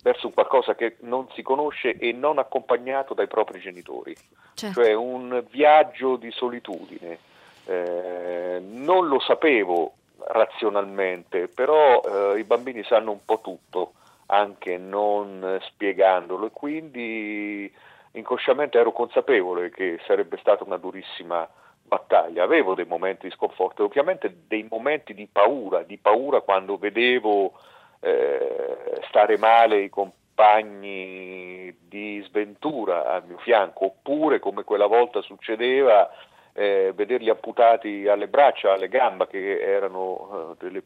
[0.04, 4.16] verso qualcosa che non si conosce e non accompagnato dai propri genitori,
[4.54, 4.82] certo.
[4.82, 7.18] cioè un viaggio di solitudine.
[7.66, 9.94] Eh, non lo sapevo
[10.28, 13.94] razionalmente, però eh, i bambini sanno un po' tutto,
[14.28, 17.74] anche non spiegandolo, e quindi
[18.16, 21.48] inconsciamente ero consapevole che sarebbe stata una durissima
[21.84, 27.54] battaglia, avevo dei momenti di sconforto, ovviamente dei momenti di paura, di paura quando vedevo
[28.00, 36.10] eh, stare male i compagni di sventura al mio fianco, oppure come quella volta succedeva
[36.54, 40.84] eh, vederli amputati alle braccia, alle gambe, che erano eh, delle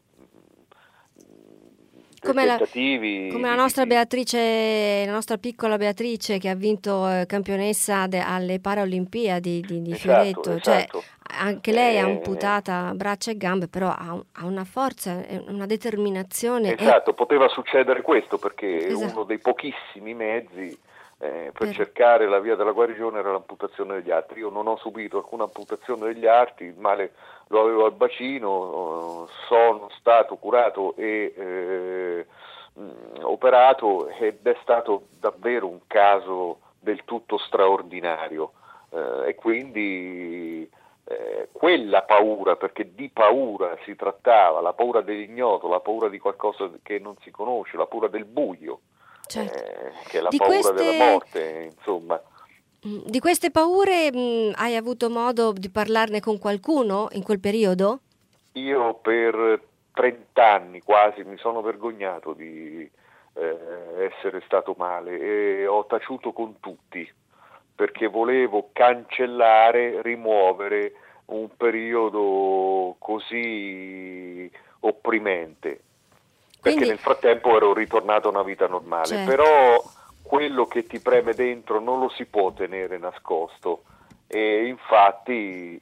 [2.20, 8.08] come la, come la nostra Beatrice, la nostra piccola Beatrice che ha vinto eh, campionessa
[8.08, 11.04] de, alle Paralimpiadi di, di esatto, Fioretto, cioè, esatto.
[11.40, 16.78] anche lei è eh, amputata braccia e gambe, però ha, ha una forza, una determinazione.
[16.78, 17.14] Esatto, e...
[17.14, 19.14] poteva succedere questo perché esatto.
[19.14, 20.78] uno dei pochissimi mezzi
[21.20, 24.40] eh, per, per cercare la via della guarigione era l'amputazione degli arti.
[24.40, 27.14] Io non ho subito alcuna amputazione degli arti, il male
[27.48, 32.26] lo avevo al bacino, sono stato curato e eh,
[33.22, 38.54] operato ed è stato davvero un caso del tutto straordinario
[38.92, 40.70] eh, e quindi
[41.04, 46.70] eh, quella paura, perché di paura si trattava, la paura dell'ignoto, la paura di qualcosa
[46.84, 48.82] che non si conosce, la paura del buio,
[49.28, 49.58] certo.
[49.58, 50.74] eh, che è la di paura queste...
[50.74, 52.22] della morte, insomma.
[52.88, 57.40] Mm, di queste paure mh, mm, hai avuto modo di parlarne con qualcuno in quel
[57.40, 58.00] periodo?
[58.54, 59.62] Io per
[59.94, 62.90] 30 anni quasi mi sono vergognato di
[63.34, 67.08] eh, essere stato male e ho taciuto con tutti
[67.80, 70.94] perché volevo cancellare, rimuovere
[71.28, 74.52] un periodo così
[74.82, 75.84] opprimente.
[76.60, 76.80] Quindi...
[76.80, 79.30] Perché nel frattempo ero ritornato a una vita normale, certo.
[79.30, 79.84] però
[80.22, 83.84] quello che ti preme dentro non lo si può tenere nascosto.
[84.28, 85.82] E infatti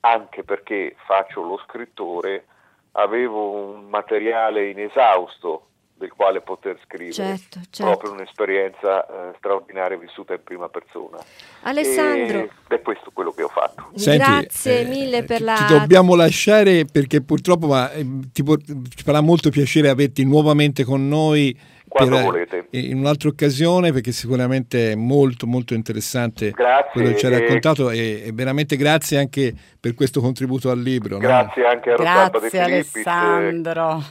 [0.00, 2.46] anche perché faccio lo scrittore
[2.92, 5.66] avevo un materiale inesausto
[5.98, 7.12] del quale poter scrivere.
[7.12, 7.84] Certo, certo.
[7.84, 11.18] Proprio un'esperienza eh, straordinaria vissuta in prima persona.
[11.62, 12.38] Alessandro.
[12.40, 13.90] Ed è questo quello che ho fatto.
[13.94, 15.54] Senti, Grazie eh, mille per ti, la...
[15.54, 21.08] Ti dobbiamo lasciare perché purtroppo ma, eh, ti, ci farà molto piacere averti nuovamente con
[21.08, 21.58] noi
[22.04, 22.66] per, volete.
[22.70, 27.90] In un'altra occasione, perché sicuramente è molto molto interessante grazie, quello che ci hai raccontato
[27.90, 31.18] e, e, veramente grazie anche per questo contributo al libro.
[31.18, 31.68] Grazie no?
[31.68, 33.02] anche a Rosalba De Filippis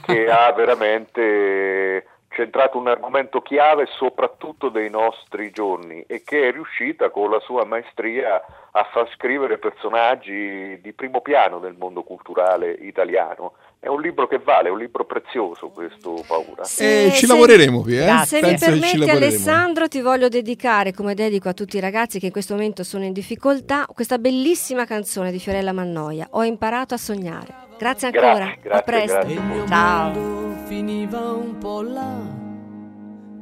[0.02, 2.04] che ha veramente
[2.36, 7.64] centrato un argomento chiave soprattutto dei nostri giorni e che è riuscita con la sua
[7.64, 13.54] maestria a far scrivere personaggi di primo piano del mondo culturale italiano.
[13.86, 16.64] È un libro che vale, è un libro prezioso questo Paura.
[16.64, 18.22] Se, eh, ci se, lavoreremo qui, eh?
[18.26, 22.32] Se mi permetti Alessandro ti voglio dedicare, come dedico a tutti i ragazzi che in
[22.32, 27.54] questo momento sono in difficoltà, questa bellissima canzone di Fiorella Mannoia, Ho imparato a sognare.
[27.78, 29.18] Grazie ancora, grazie, grazie, a presto.
[29.18, 29.66] Grazie.
[29.68, 30.56] Ciao.
[30.64, 32.20] Finiva un po' là,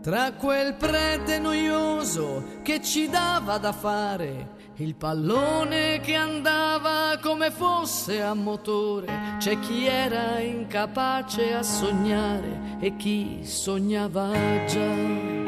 [0.02, 8.20] tra quel prete noioso che ci dava da fare, il pallone che andava come fosse
[8.20, 14.32] a motore, c'è chi era incapace a sognare e chi sognava
[14.66, 15.42] già.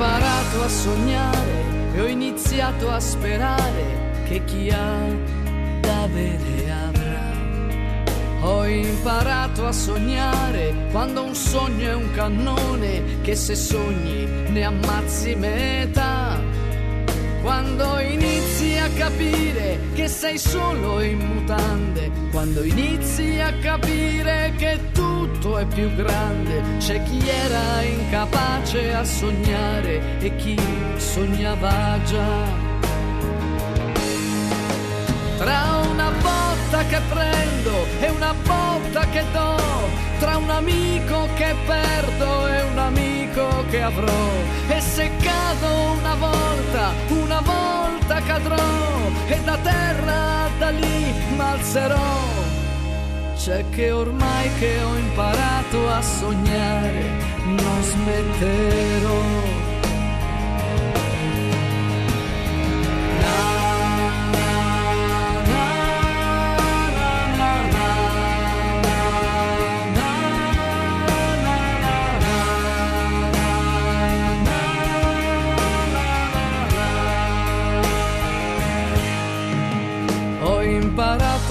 [0.00, 5.06] imparato a sognare e ho iniziato a sperare che chi ha
[5.80, 6.89] da avere avrà.
[8.42, 15.34] Ho imparato a sognare quando un sogno è un cannone che se sogni ne ammazzi
[15.34, 16.40] metà.
[17.42, 25.58] Quando inizi a capire che sei solo in mutande, quando inizi a capire che tutto
[25.58, 30.58] è più grande, c'è chi era incapace a sognare e chi
[30.96, 32.68] sognava già.
[35.38, 36.10] Tra una
[36.70, 39.56] botta che prendo e una botta che do,
[40.20, 44.28] tra un amico che perdo e un amico che avrò.
[44.68, 48.54] E se cado una volta, una volta cadrò
[49.26, 52.38] e da terra da lì m'alzerò.
[53.36, 57.04] C'è che ormai che ho imparato a sognare,
[57.46, 59.69] non smetterò.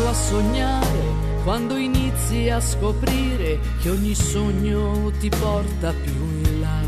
[0.09, 6.79] A sognare quando inizi a scoprire che ogni sogno ti porta più in là.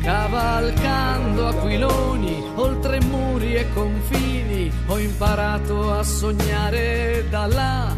[0.00, 7.94] Cavalcando aquiloni oltre muri e confini, ho imparato a sognare da là.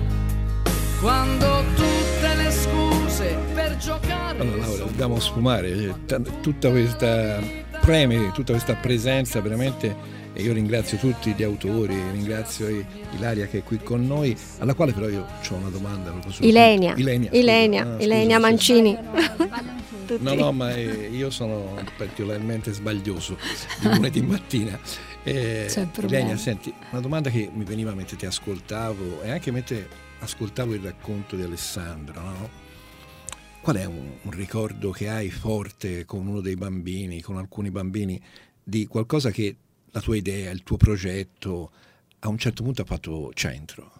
[1.01, 4.41] Quando tutte le scuse per giocare.
[4.41, 7.39] Allora, Laura, dobbiamo sfumare cioè, tutta questa
[7.81, 12.69] preme, tutta questa presenza veramente e io ringrazio tutti gli autori, ringrazio
[13.17, 16.15] Ilaria che è qui con noi, alla quale però io ho una domanda.
[16.41, 18.97] Ilenia, Ilenia, Ilenia, ah, Ilenia Mancini.
[20.21, 23.37] no, no, ma eh, io sono particolarmente sbaglioso
[23.81, 24.79] di lunedì mattina.
[25.25, 25.71] Eh,
[26.03, 29.89] Ilenia, senti, una domanda che mi veniva mentre ti ascoltavo e anche mentre
[30.21, 32.67] ascoltavo il racconto di Alessandro, no?
[33.61, 38.21] Qual è un, un ricordo che hai forte con uno dei bambini, con alcuni bambini,
[38.63, 39.57] di qualcosa che
[39.91, 41.71] la tua idea, il tuo progetto,
[42.21, 43.93] a un certo punto ha fatto centro.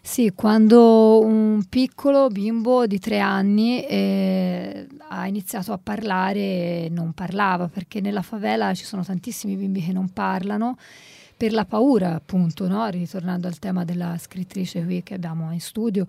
[0.00, 7.68] Sì, quando un piccolo bimbo di tre anni eh, ha iniziato a parlare, non parlava,
[7.68, 10.78] perché nella favela ci sono tantissimi bimbi che non parlano,
[11.36, 12.88] per la paura, appunto, no?
[12.88, 16.06] ritornando al tema della scrittrice qui che abbiamo in studio,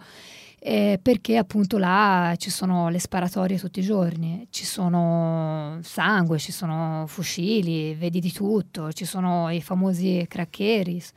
[0.59, 6.51] eh, perché appunto là ci sono le sparatorie tutti i giorni, ci sono sangue, ci
[6.51, 11.11] sono fucili, vedi di tutto, ci sono i famosi craccheris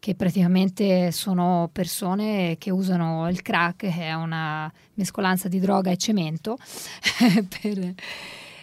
[0.00, 5.96] che praticamente sono persone che usano il crack, che è una mescolanza di droga e
[5.96, 6.56] cemento,
[7.60, 7.94] per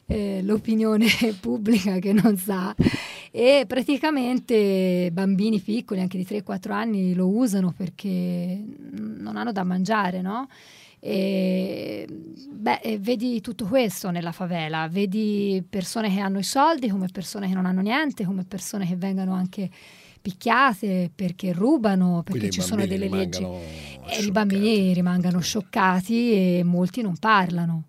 [0.07, 1.07] eh, l'opinione
[1.39, 2.75] pubblica che non sa.
[3.31, 10.21] E praticamente bambini piccoli, anche di 3-4 anni, lo usano perché non hanno da mangiare,
[10.21, 10.47] no?
[10.99, 17.47] E, beh, vedi tutto questo nella favela, vedi persone che hanno i soldi come persone
[17.47, 19.69] che non hanno niente, come persone che vengono anche
[20.19, 23.43] picchiate perché rubano, perché Quindi ci sono delle leggi.
[23.43, 27.83] E i bambini rimangono scioccati e molti non parlano,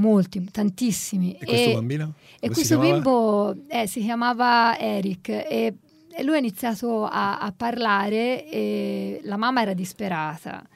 [0.00, 1.34] molti, tantissimi.
[1.34, 2.14] E questo bambino?
[2.40, 5.74] E Come si questo bimbo eh, si chiamava Eric e,
[6.10, 10.66] e lui ha iniziato a, a parlare e la mamma era disperata.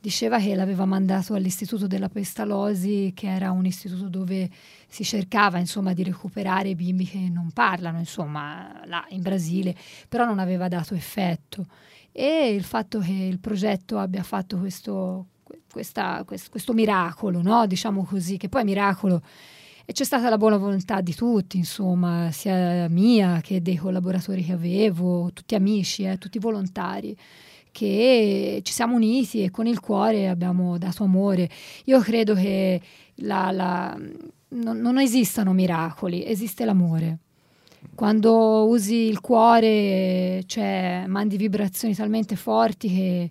[0.00, 4.50] Diceva che l'aveva mandato all'istituto della Pestalosi, che era un istituto dove
[4.88, 9.76] si cercava insomma di recuperare i bimbi che non parlano, insomma, là in Brasile,
[10.08, 11.66] però non aveva dato effetto.
[12.10, 15.26] E il fatto che il progetto abbia fatto questo,
[15.70, 17.66] questa- quest- questo miracolo, no?
[17.66, 19.22] diciamo così, che poi miracolo
[19.84, 24.52] e c'è stata la buona volontà di tutti, insomma, sia mia che dei collaboratori che
[24.52, 27.16] avevo, tutti amici, eh, tutti volontari,
[27.72, 31.48] che ci siamo uniti e con il cuore abbiamo dato amore.
[31.86, 32.80] Io credo che
[33.16, 33.98] la- la-
[34.50, 37.18] non, non esistano miracoli, esiste l'amore.
[37.94, 43.30] Quando usi il cuore, cioè, mandi vibrazioni talmente forti che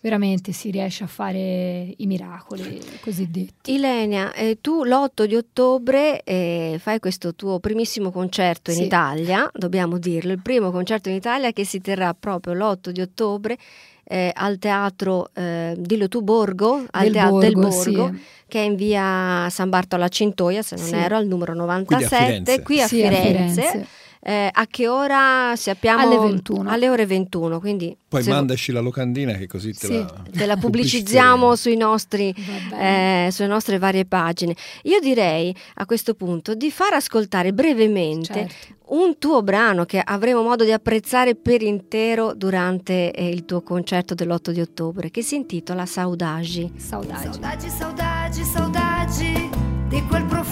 [0.00, 3.74] veramente si riesce a fare i miracoli cosiddetti.
[3.74, 8.82] Ilenia, eh, tu l'8 di ottobre eh, fai questo tuo primissimo concerto in Sì.
[8.84, 13.58] Italia, dobbiamo dirlo, il primo concerto in Italia che si terrà proprio l'8 di ottobre
[14.04, 17.90] eh, al teatro, eh, dillo tu, Borgo, al Del teatro del Borgo, sì.
[17.92, 20.94] Borgo, che è in via San Bartolo a Cintoia, se non Sì.
[20.96, 22.62] ero, al numero Quindi a 97, Firenze.
[22.62, 23.60] qui a Sì, a Firenze.
[23.62, 23.86] Firenze.
[24.22, 26.02] Eh, a che ora sappiamo?
[26.02, 26.68] Alle 21.
[26.70, 30.56] Alle ore 21, quindi Poi mandaci la locandina che così te Sì, la, te la
[30.60, 32.34] pubblicizziamo sui nostri
[32.78, 34.54] eh, sulle nostre varie pagine.
[34.82, 38.74] Io direi a questo punto di far ascoltare brevemente Certo.
[38.88, 44.14] un tuo brano che avremo modo di apprezzare per intero durante eh, il tuo concerto
[44.14, 46.72] dell'8 di ottobre, che si intitola Saudagi.
[46.76, 47.22] Saudade.
[47.32, 49.48] Saudade, saudade, saudade
[49.88, 50.49] di quel profumo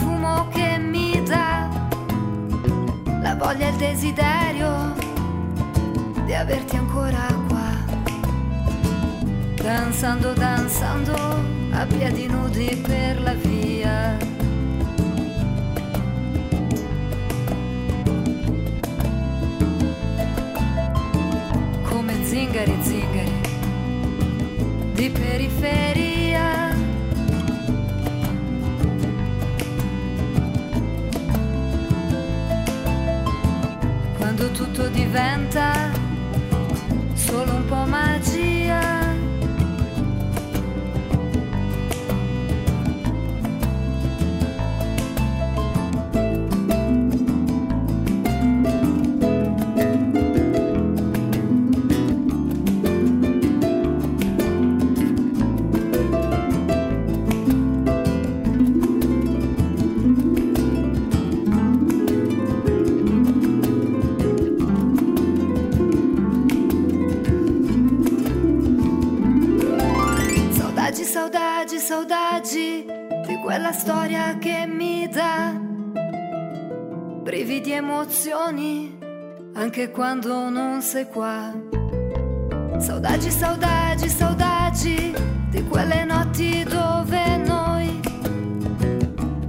[3.39, 4.95] voglia e il desiderio
[6.24, 7.76] di averti ancora qua.
[9.55, 11.14] Danzando, danzando
[11.70, 14.16] a piedi nudi per la via.
[21.89, 23.41] Come zingari, zingari
[24.95, 26.17] di periferia.
[34.39, 35.91] Quando tutto diventa
[37.14, 38.17] solo un po' magia.
[79.68, 81.52] Anche quando non sei qua.
[82.78, 85.12] Saudade, saudade, saudade
[85.50, 88.00] di quelle notti dove noi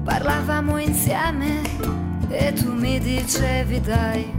[0.04, 1.62] parlavamo insieme
[2.28, 4.30] e tu mi dicevi dai.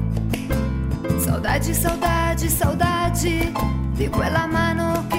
[1.16, 3.52] Saudade, saudade, saudade
[3.94, 5.09] di quella mano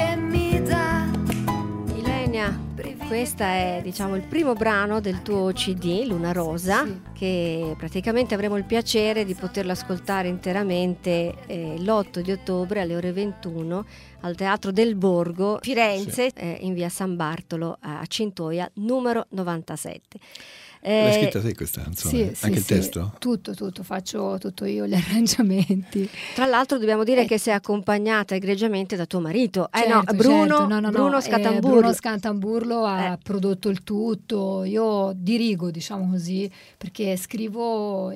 [3.12, 7.02] questo è diciamo il primo brano del tuo CD, Luna Rosa, Sì.
[7.12, 13.12] che praticamente avremo il piacere di poterlo ascoltare interamente eh, l'8 di ottobre alle ore
[13.12, 13.86] 21
[14.22, 20.18] al Teatro del Borgo, Firenze, eh, in via San Bartolo a Cintoia, numero 97.
[20.84, 22.30] L'hai Eh, scritta te questa canzone?
[22.30, 22.74] Sì, sì, Anche il sì.
[22.74, 23.14] testo?
[23.20, 26.10] Tutto, tutto, faccio tutto io gli arrangiamenti.
[26.34, 27.28] Tra l'altro dobbiamo dire Eh.
[27.28, 29.70] che sei accompagnata egregiamente da tuo marito.
[29.72, 30.68] Eh Certo, no, Bruno, certo.
[30.68, 31.78] No, no, no, Bruno eh, Scatamburlo.
[31.78, 33.18] Bruno Scantamburlo ha Eh.
[33.22, 38.12] prodotto il tutto, io dirigo, diciamo così, perché scrivo,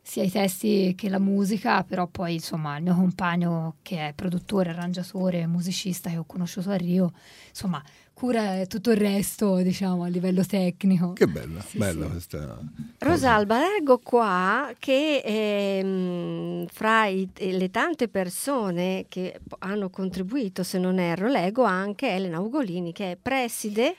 [0.00, 4.70] sia i testi che la musica, però poi insomma il mio compagno che è produttore,
[4.70, 7.12] arrangiatore, musicista che ho conosciuto a Rio,
[7.50, 7.82] insomma
[8.18, 11.12] cura tutto il resto, diciamo, a livello tecnico.
[11.12, 12.10] Che bella, Sì, bella sì.
[12.10, 12.58] questa.
[12.98, 20.98] Rosalba, leggo qua che ehm, fra i- le tante persone che hanno contribuito, se non
[20.98, 23.94] erro, leggo anche Elena Ugolini, che è preside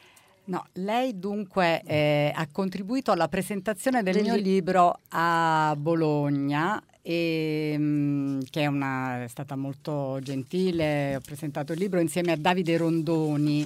[0.50, 6.82] No, lei dunque eh, ha contribuito alla presentazione del Del mio li- libro a Bologna,
[7.04, 11.16] e, mm, che è, una- è stata molto gentile.
[11.18, 13.64] Ho presentato il libro insieme a Davide Rondoni,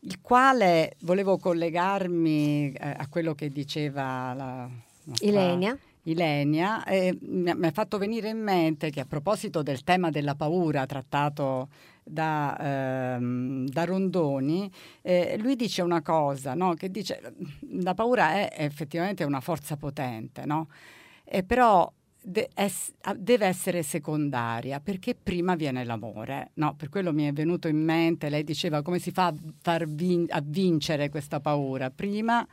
[0.00, 4.68] il quale volevo collegarmi eh, a quello che diceva la
[5.04, 5.78] nostra Ilenia.
[6.04, 10.86] Ilenia, eh, mi ha fatto venire in mente che a proposito del tema della paura
[10.86, 11.68] trattato
[12.02, 12.56] da,
[13.16, 14.70] ehm, da Rondoni,
[15.02, 16.72] eh, lui dice una cosa, no?
[16.72, 17.34] che dice
[17.80, 20.68] la paura è effettivamente una forza potente, no?
[21.24, 21.90] Eh, però
[22.22, 26.50] de- es- a- deve essere secondaria perché prima viene l'amore.
[26.54, 26.74] No?
[26.74, 30.26] Per quello mi è venuto in mente, lei diceva come si fa a, far vin-
[30.30, 31.90] a vincere questa paura?
[31.90, 32.46] Prima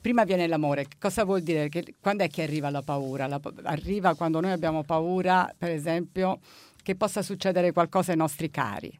[0.00, 0.86] prima viene l'amore.
[0.98, 1.68] Cosa vuol dire?
[1.68, 3.28] Che, quando è che arriva la paura?
[3.28, 6.40] La arriva quando noi abbiamo paura, per esempio,
[6.82, 8.90] che possa succedere qualcosa ai nostri cari.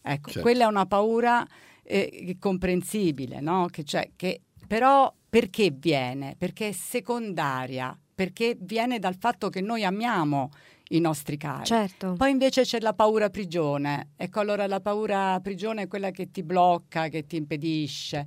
[0.00, 0.42] Ecco, Certo.
[0.42, 1.44] quella è una paura
[1.82, 3.66] eh, comprensibile, no?
[3.68, 6.36] Che c'è, che, però perché viene?
[6.38, 10.50] Perché è secondaria, perché viene dal fatto che noi amiamo
[10.90, 11.64] i nostri cari.
[11.64, 12.12] Certo.
[12.16, 14.10] Poi invece c'è la paura prigione.
[14.16, 18.26] Ecco, allora la paura prigione è quella che ti blocca, che ti impedisce.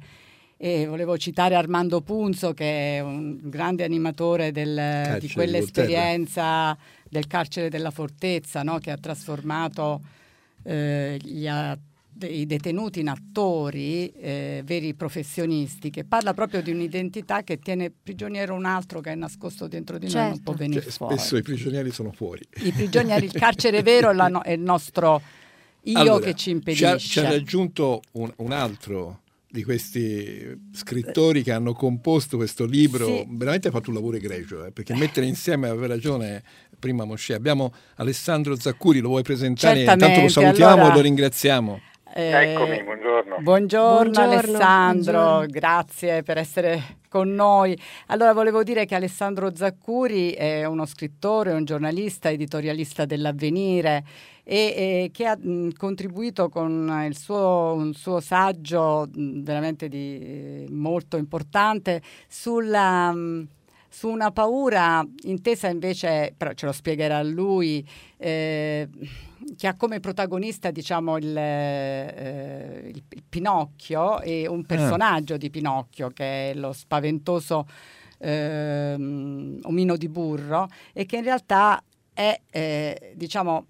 [0.60, 6.76] E volevo citare Armando Punzo, che è un grande animatore del- di di quell'esperienza
[7.08, 8.80] del carcere della fortezza, no?
[8.80, 10.02] che ha trasformato
[10.64, 11.78] eh, gli a-
[12.22, 18.54] i detenuti in attori eh, veri professionisti, che parla proprio di un'identità che tiene prigioniero
[18.54, 20.42] un altro che è nascosto dentro di noi e non Certo.
[20.44, 21.18] può venire Cioè, fuori.
[21.18, 22.42] spesso i prigionieri sono fuori.
[22.64, 25.22] I prigionieri, il carcere vero è, la no- è il nostro
[25.84, 26.98] io Allora, che ci Ci ha, impedisce.
[26.98, 33.26] ci ha raggiunto un, un altro di questi scrittori che hanno composto questo libro, Sì.
[33.30, 36.44] veramente ha fatto un lavoro egregio, eh, perché mettere insieme, aveva ragione
[36.78, 39.80] prima Mosè, abbiamo Alessandro Zaccuri, lo vuoi presentare?
[39.80, 41.82] Intanto lo Certamente, salutiamo allora- e lo ringraziamo.
[42.18, 43.38] Eh, Eccomi, buongiorno.
[43.42, 45.46] Buongiorno, Buongiorno, Alessandro, buongiorno.
[45.52, 47.78] grazie per essere con noi.
[48.08, 54.04] Allora volevo dire che Alessandro Zaccuri è uno scrittore, un giornalista, editorialista dell'Avvenire
[54.44, 60.20] e, e che ha mh, contribuito con il suo, un suo saggio mh, veramente di,
[60.20, 63.12] eh, molto importante sulla...
[63.12, 63.48] mh,
[63.90, 67.84] su una paura intesa invece, però ce lo spiegherà lui,
[68.18, 68.88] eh,
[69.56, 76.10] che ha come protagonista diciamo il, eh, il- il Pinocchio e un personaggio di Pinocchio
[76.10, 77.66] che è lo spaventoso
[78.20, 81.82] ehm, omino di burro e che in realtà
[82.14, 83.66] è eh, diciamo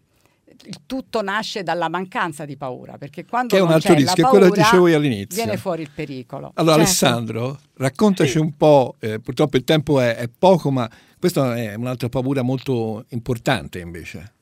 [0.64, 4.06] il tutto nasce dalla mancanza di paura perché quando Che è un altro c'è la
[4.06, 5.44] rischio, è quello che paura, dicevo io all'inizio.
[5.44, 7.06] viene fuori il pericolo Allora Certo.
[7.06, 12.10] Alessandro, raccontaci un po', eh, purtroppo il tempo è, è poco, ma questa è un'altra
[12.10, 14.34] paura molto importante invece.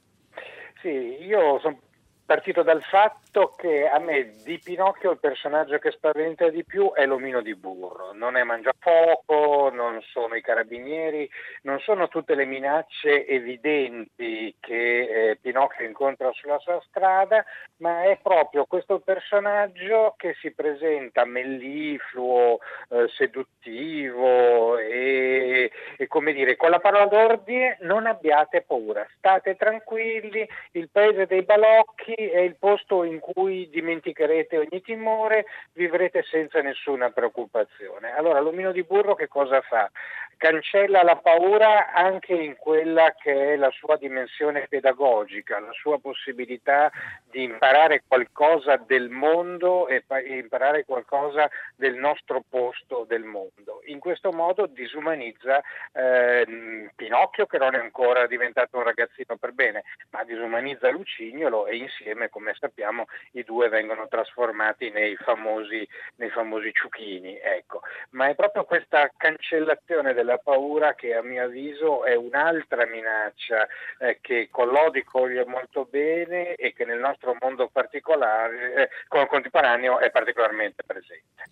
[0.85, 1.79] Sì, io sono
[2.27, 3.24] partito dal fatto
[3.57, 8.13] che a me di Pinocchio il personaggio che spaventa di più è l'omino di burro.
[8.13, 11.29] Non è Mangiafuoco, non sono i carabinieri,
[11.63, 17.43] non sono tutte le minacce evidenti che eh, Pinocchio incontra sulla sua strada,
[17.77, 22.59] ma è proprio questo personaggio che si presenta mellifluo,
[22.89, 30.47] eh, seduttivo e, e come dire, con la parola d'ordine non abbiate paura, state tranquilli,
[30.71, 37.09] il paese dei balocchi è il posto in cui dimenticherete ogni timore, vivrete senza nessuna
[37.09, 38.13] preoccupazione.
[38.13, 39.89] Allora l'omino di burro che cosa fa?
[40.37, 46.91] Cancella la paura anche in quella che è la sua dimensione pedagogica, la sua possibilità
[47.29, 53.81] di imparare qualcosa del mondo e pa- imparare qualcosa del nostro posto del mondo.
[53.85, 55.61] In questo modo disumanizza
[55.93, 61.77] ehm, Pinocchio che non è ancora diventato un ragazzino per bene, ma disumanizza Lucignolo e
[61.77, 67.37] insieme, come sappiamo, i due vengono trasformati nei famosi, nei famosi ciuchini.
[67.37, 67.81] Ecco.
[68.11, 73.67] Ma è proprio questa cancellazione della paura che a mio avviso è un'altra minaccia
[73.99, 79.99] eh, che Collodi coglie molto bene e che nel nostro mondo particolare, eh, con- contemporaneo
[79.99, 81.43] è particolarmente presente.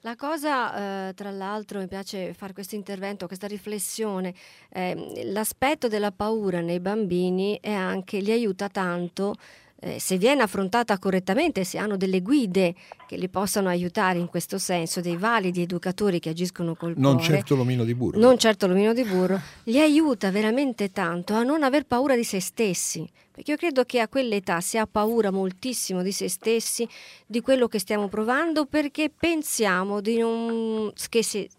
[0.00, 4.32] La cosa, eh, tra l'altro, mi piace fare questo intervento, questa riflessione,
[4.72, 9.34] ehm, l'aspetto della paura nei bambini è anche, li aiuta tanto
[9.78, 12.74] eh, se viene affrontata correttamente, se hanno delle guide
[13.06, 17.34] che li possano aiutare in questo senso, dei validi educatori che agiscono col non cuore,
[17.34, 18.18] certo l'omino di burro.
[18.18, 22.40] non certo l'omino di burro, li aiuta veramente tanto a non aver paura di se
[22.40, 23.08] stessi.
[23.36, 26.88] Perché io credo che a quell'età si ha paura moltissimo di se stessi,
[27.26, 31.50] di quello che stiamo provando, perché pensiamo di non, che se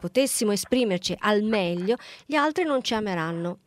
[0.00, 3.58] potessimo esprimerci al meglio, gli altri non ci ameranno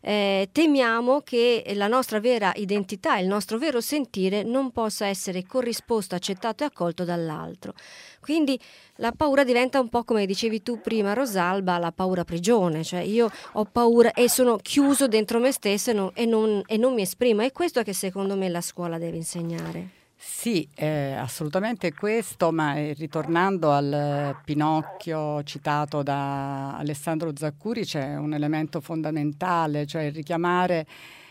[0.00, 6.14] eh, temiamo che la nostra vera identità, il nostro vero sentire non possa essere corrisposto,
[6.14, 7.74] accettato e accolto dall'altro.
[8.20, 8.58] Quindi
[8.96, 13.30] la paura diventa un po' come dicevi tu prima Rosalba, la paura prigione, cioè io
[13.52, 17.02] ho paura e sono chiuso dentro me stesso e non, e non, e non mi
[17.02, 17.42] esprimo.
[17.42, 19.97] È questo che secondo me la scuola deve insegnare.
[20.20, 28.34] Sì, eh, assolutamente questo, ma eh, ritornando al Pinocchio citato da Alessandro Zaccuri c'è un
[28.34, 30.86] elemento fondamentale, cioè richiamare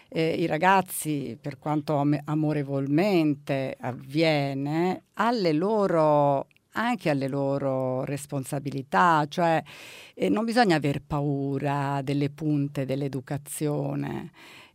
[0.09, 6.47] eh, i ragazzi, per quanto am- amorevolmente avviene, alle loro
[6.79, 9.61] anche alle loro responsabilità, cioè
[10.13, 14.29] eh, non bisogna aver paura delle punte dell'educazione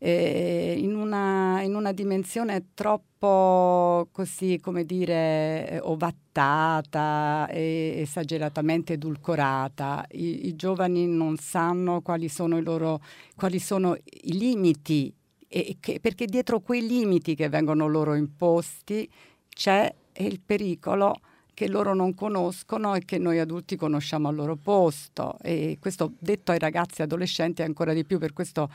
[0.05, 10.05] eh, in, una, in, una, dimensione troppo così, come dire, eh, ovattata e esageratamente edulcorata.
[10.11, 13.01] I, I, giovani non sanno quali sono i loro,
[13.37, 15.15] quali sono i limiti,
[15.47, 19.09] e che, perché dietro quei limiti che vengono loro imposti
[19.49, 21.21] c'è il pericolo
[21.55, 25.37] che loro non conoscono e che noi adulti conosciamo al loro posto.
[25.43, 28.69] E questo detto ai ragazzi adolescenti ancora di più, per questo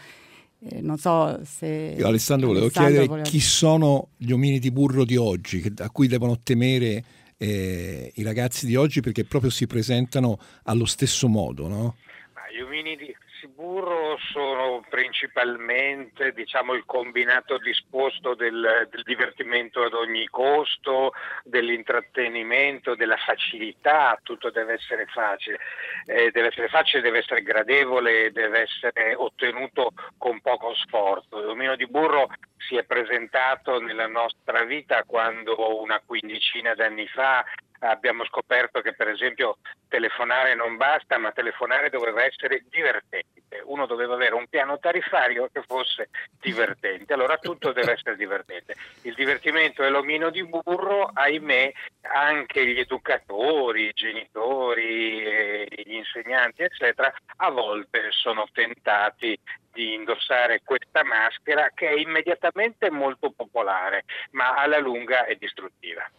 [0.60, 1.96] eh, non so se...
[1.98, 3.30] Io Alessandro volevo Alessandro chiedere voleva...
[3.30, 7.04] chi sono gli omini di burro di oggi, che, a cui devono temere
[7.38, 11.96] eh, i ragazzi di oggi perché proprio si presentano allo stesso modo, no?
[12.34, 13.16] Ma gli omini di
[13.48, 21.12] burro sono principalmente diciamo, il combinato disposto del, del, divertimento ad ogni costo,
[21.44, 25.60] dell'intrattenimento, della facilità, tutto deve essere facile,
[26.06, 31.40] eh, deve essere facile, deve essere gradevole, deve essere ottenuto con poco sforzo.
[31.40, 32.28] Il domino di burro
[32.58, 37.46] si è presentato nella nostra vita quando una quindicina d'anni fa
[37.80, 39.58] abbiamo scoperto che per esempio
[39.88, 43.62] telefonare non basta, ma telefonare doveva essere divertente.
[43.66, 46.10] Uno doveva avere un piano tariffario che fosse
[46.40, 47.14] divertente.
[47.14, 48.76] Allora tutto deve essere divertente.
[49.04, 51.72] Il divertimento è l'omino di burro, ahimè,
[52.02, 59.38] anche gli educatori, i genitori, gli insegnanti, eccetera, a volte sono tentati
[59.78, 66.10] di indossare questa maschera che è immediatamente molto popolare, ma alla lunga è distruttiva.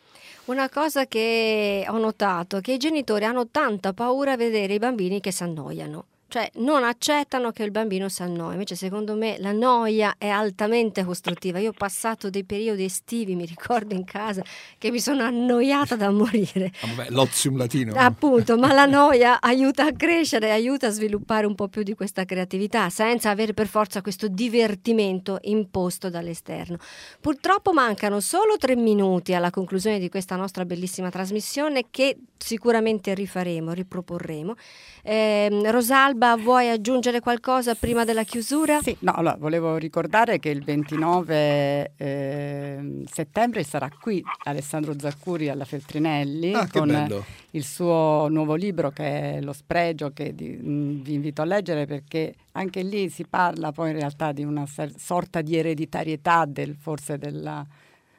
[0.49, 4.79] Una cosa che ho notato è che i genitori hanno tanta paura a vedere i
[4.79, 8.53] bambini che si annoiano cioè non accettano che il bambino si annoi.
[8.53, 11.59] Invece, secondo me, la noia è altamente costruttiva.
[11.59, 14.43] Io ho passato dei periodi estivi, mi ricordo in casa,
[14.77, 16.71] che mi sono annoiata da morire.
[16.83, 17.95] Ah, vabbè, l'ozium latino.
[17.97, 22.27] Appunto, ma la noia aiuta a crescere, aiuta a sviluppare un po' più di questa
[22.27, 26.77] creatività, senza avere per forza questo divertimento imposto dall'esterno.
[27.21, 33.73] Purtroppo mancano solo tre minuti alla conclusione di questa nostra bellissima trasmissione che sicuramente rifaremo,
[33.73, 34.55] riproporremo.
[35.03, 38.81] Eh, Rosalba, vuoi aggiungere qualcosa prima della chiusura?
[38.81, 45.65] Sì, no, allora, volevo ricordare che il 29 eh, settembre sarà qui Alessandro Zaccuri alla
[45.65, 51.03] Feltrinelli ah, con il suo nuovo libro che è Lo spregio che di, mh, mm,
[51.03, 54.67] vi invito a leggere perché anche lì si parla poi in realtà di una
[54.97, 57.65] sorta di ereditarietà del, forse della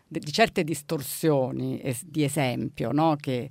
[0.09, 2.91] di certe distorsioni di esempio.
[2.91, 3.15] No?
[3.19, 3.49] Che,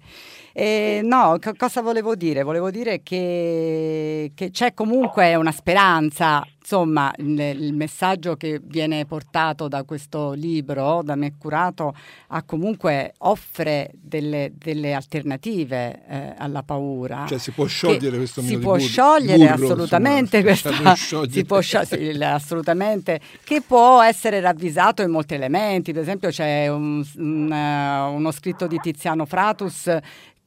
[0.53, 2.43] eh, no, c- cosa volevo dire?
[2.43, 9.69] Volevo dire che, che c'è comunque una speranza insomma, il, il, messaggio che viene portato
[9.69, 11.95] da questo libro, da me curato,
[12.29, 17.25] ha comunque offre delle, delle alternative eh, alla paura.
[17.27, 22.25] Cioè si può sciogliere questo Si può sciogliere burro, assolutamente insomma, questa, si può sciogliere,
[22.27, 25.93] assolutamente, che può essere ravvisato in molti elementi.
[25.93, 29.91] Per esempio c'è un, un, uh, uno scritto di Tiziano Fratus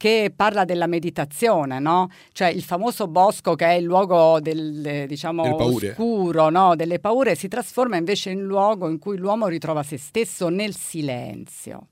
[0.02, 2.10] che parla della meditazione, no?
[2.32, 6.74] cioè il famoso bosco che è il luogo del, diciamo, oscuro, no?
[6.74, 11.86] delle paure, si trasforma invece in luogo in cui l'uomo ritrova se stesso nel silenzio.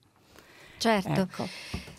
[0.78, 1.20] Certo.
[1.20, 1.46] Ecco.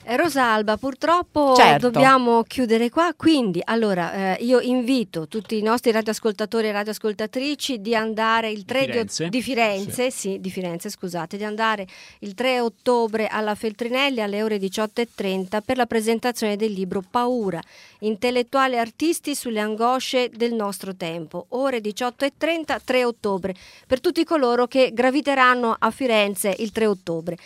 [0.03, 1.89] Eh, Rosalba, purtroppo Certo.
[1.91, 7.95] dobbiamo chiudere qua, quindi allora eh, io invito tutti i nostri radioascoltatori e radioascoltatrici di
[7.95, 9.29] andare il 3 di- Firenze?
[9.29, 10.39] di Firenze, sì.
[10.39, 11.85] di Firenze, scusate, di andare
[12.19, 17.61] il 3 ottobre alla Feltrinelli alle ore 18.30 per la presentazione del libro Paura,
[17.99, 23.53] intellettuali e artisti sulle angosce del nostro tempo, ore 18.30, 3 ottobre,
[23.85, 27.37] per tutti coloro che graviteranno a Firenze il 3 ottobre.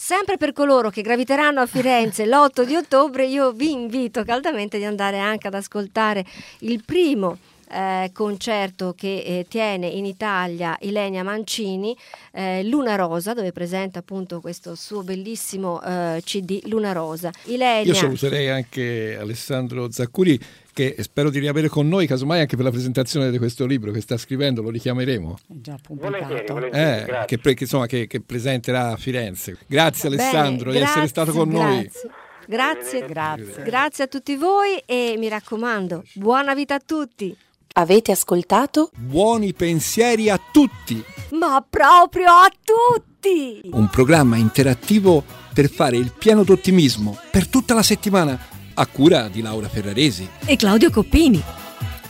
[0.00, 4.84] Sempre per coloro che graviteranno a Firenze l'8 di ottobre, io vi invito caldamente di
[4.84, 6.24] andare anche ad ascoltare
[6.60, 7.36] il primo
[7.68, 11.96] eh, concerto che eh, tiene in Italia Ilenia Mancini,
[12.30, 17.32] eh, Luna Rosa, dove presenta appunto questo suo bellissimo eh, CD Luna Rosa.
[17.46, 20.38] Ilenia, Io saluterei anche Alessandro Zaccuri
[20.78, 24.00] che spero di riavere con noi, casomai anche per la presentazione di questo libro che
[24.00, 25.38] sta scrivendo, lo richiameremo.
[25.48, 26.52] È già Volentieri, pubblicato.
[26.54, 27.26] volentieri, Eh, grazie.
[27.26, 29.58] che, pre- che, insomma, che, che presenterà a Firenze.
[29.66, 31.82] Grazie Bene, Alessandro di essere grazie, stato con noi.
[31.82, 32.10] grazie.
[32.46, 33.62] Grazie, Grazie.
[33.64, 37.36] grazie a tutti voi e mi raccomando, buona vita a tutti,
[37.74, 38.90] Avete ascoltato?
[38.96, 41.02] Buoni pensieri a tutti!
[41.32, 43.68] ma proprio a tutti!
[43.72, 45.22] Un programma interattivo
[45.52, 48.38] per fare il pieno d'ottimismo per tutta la settimana
[48.80, 50.28] a cura di Laura Ferraresi.
[50.44, 51.42] E Claudio Coppini.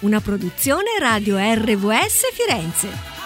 [0.00, 3.17] Una produzione Radio RVS Firenze.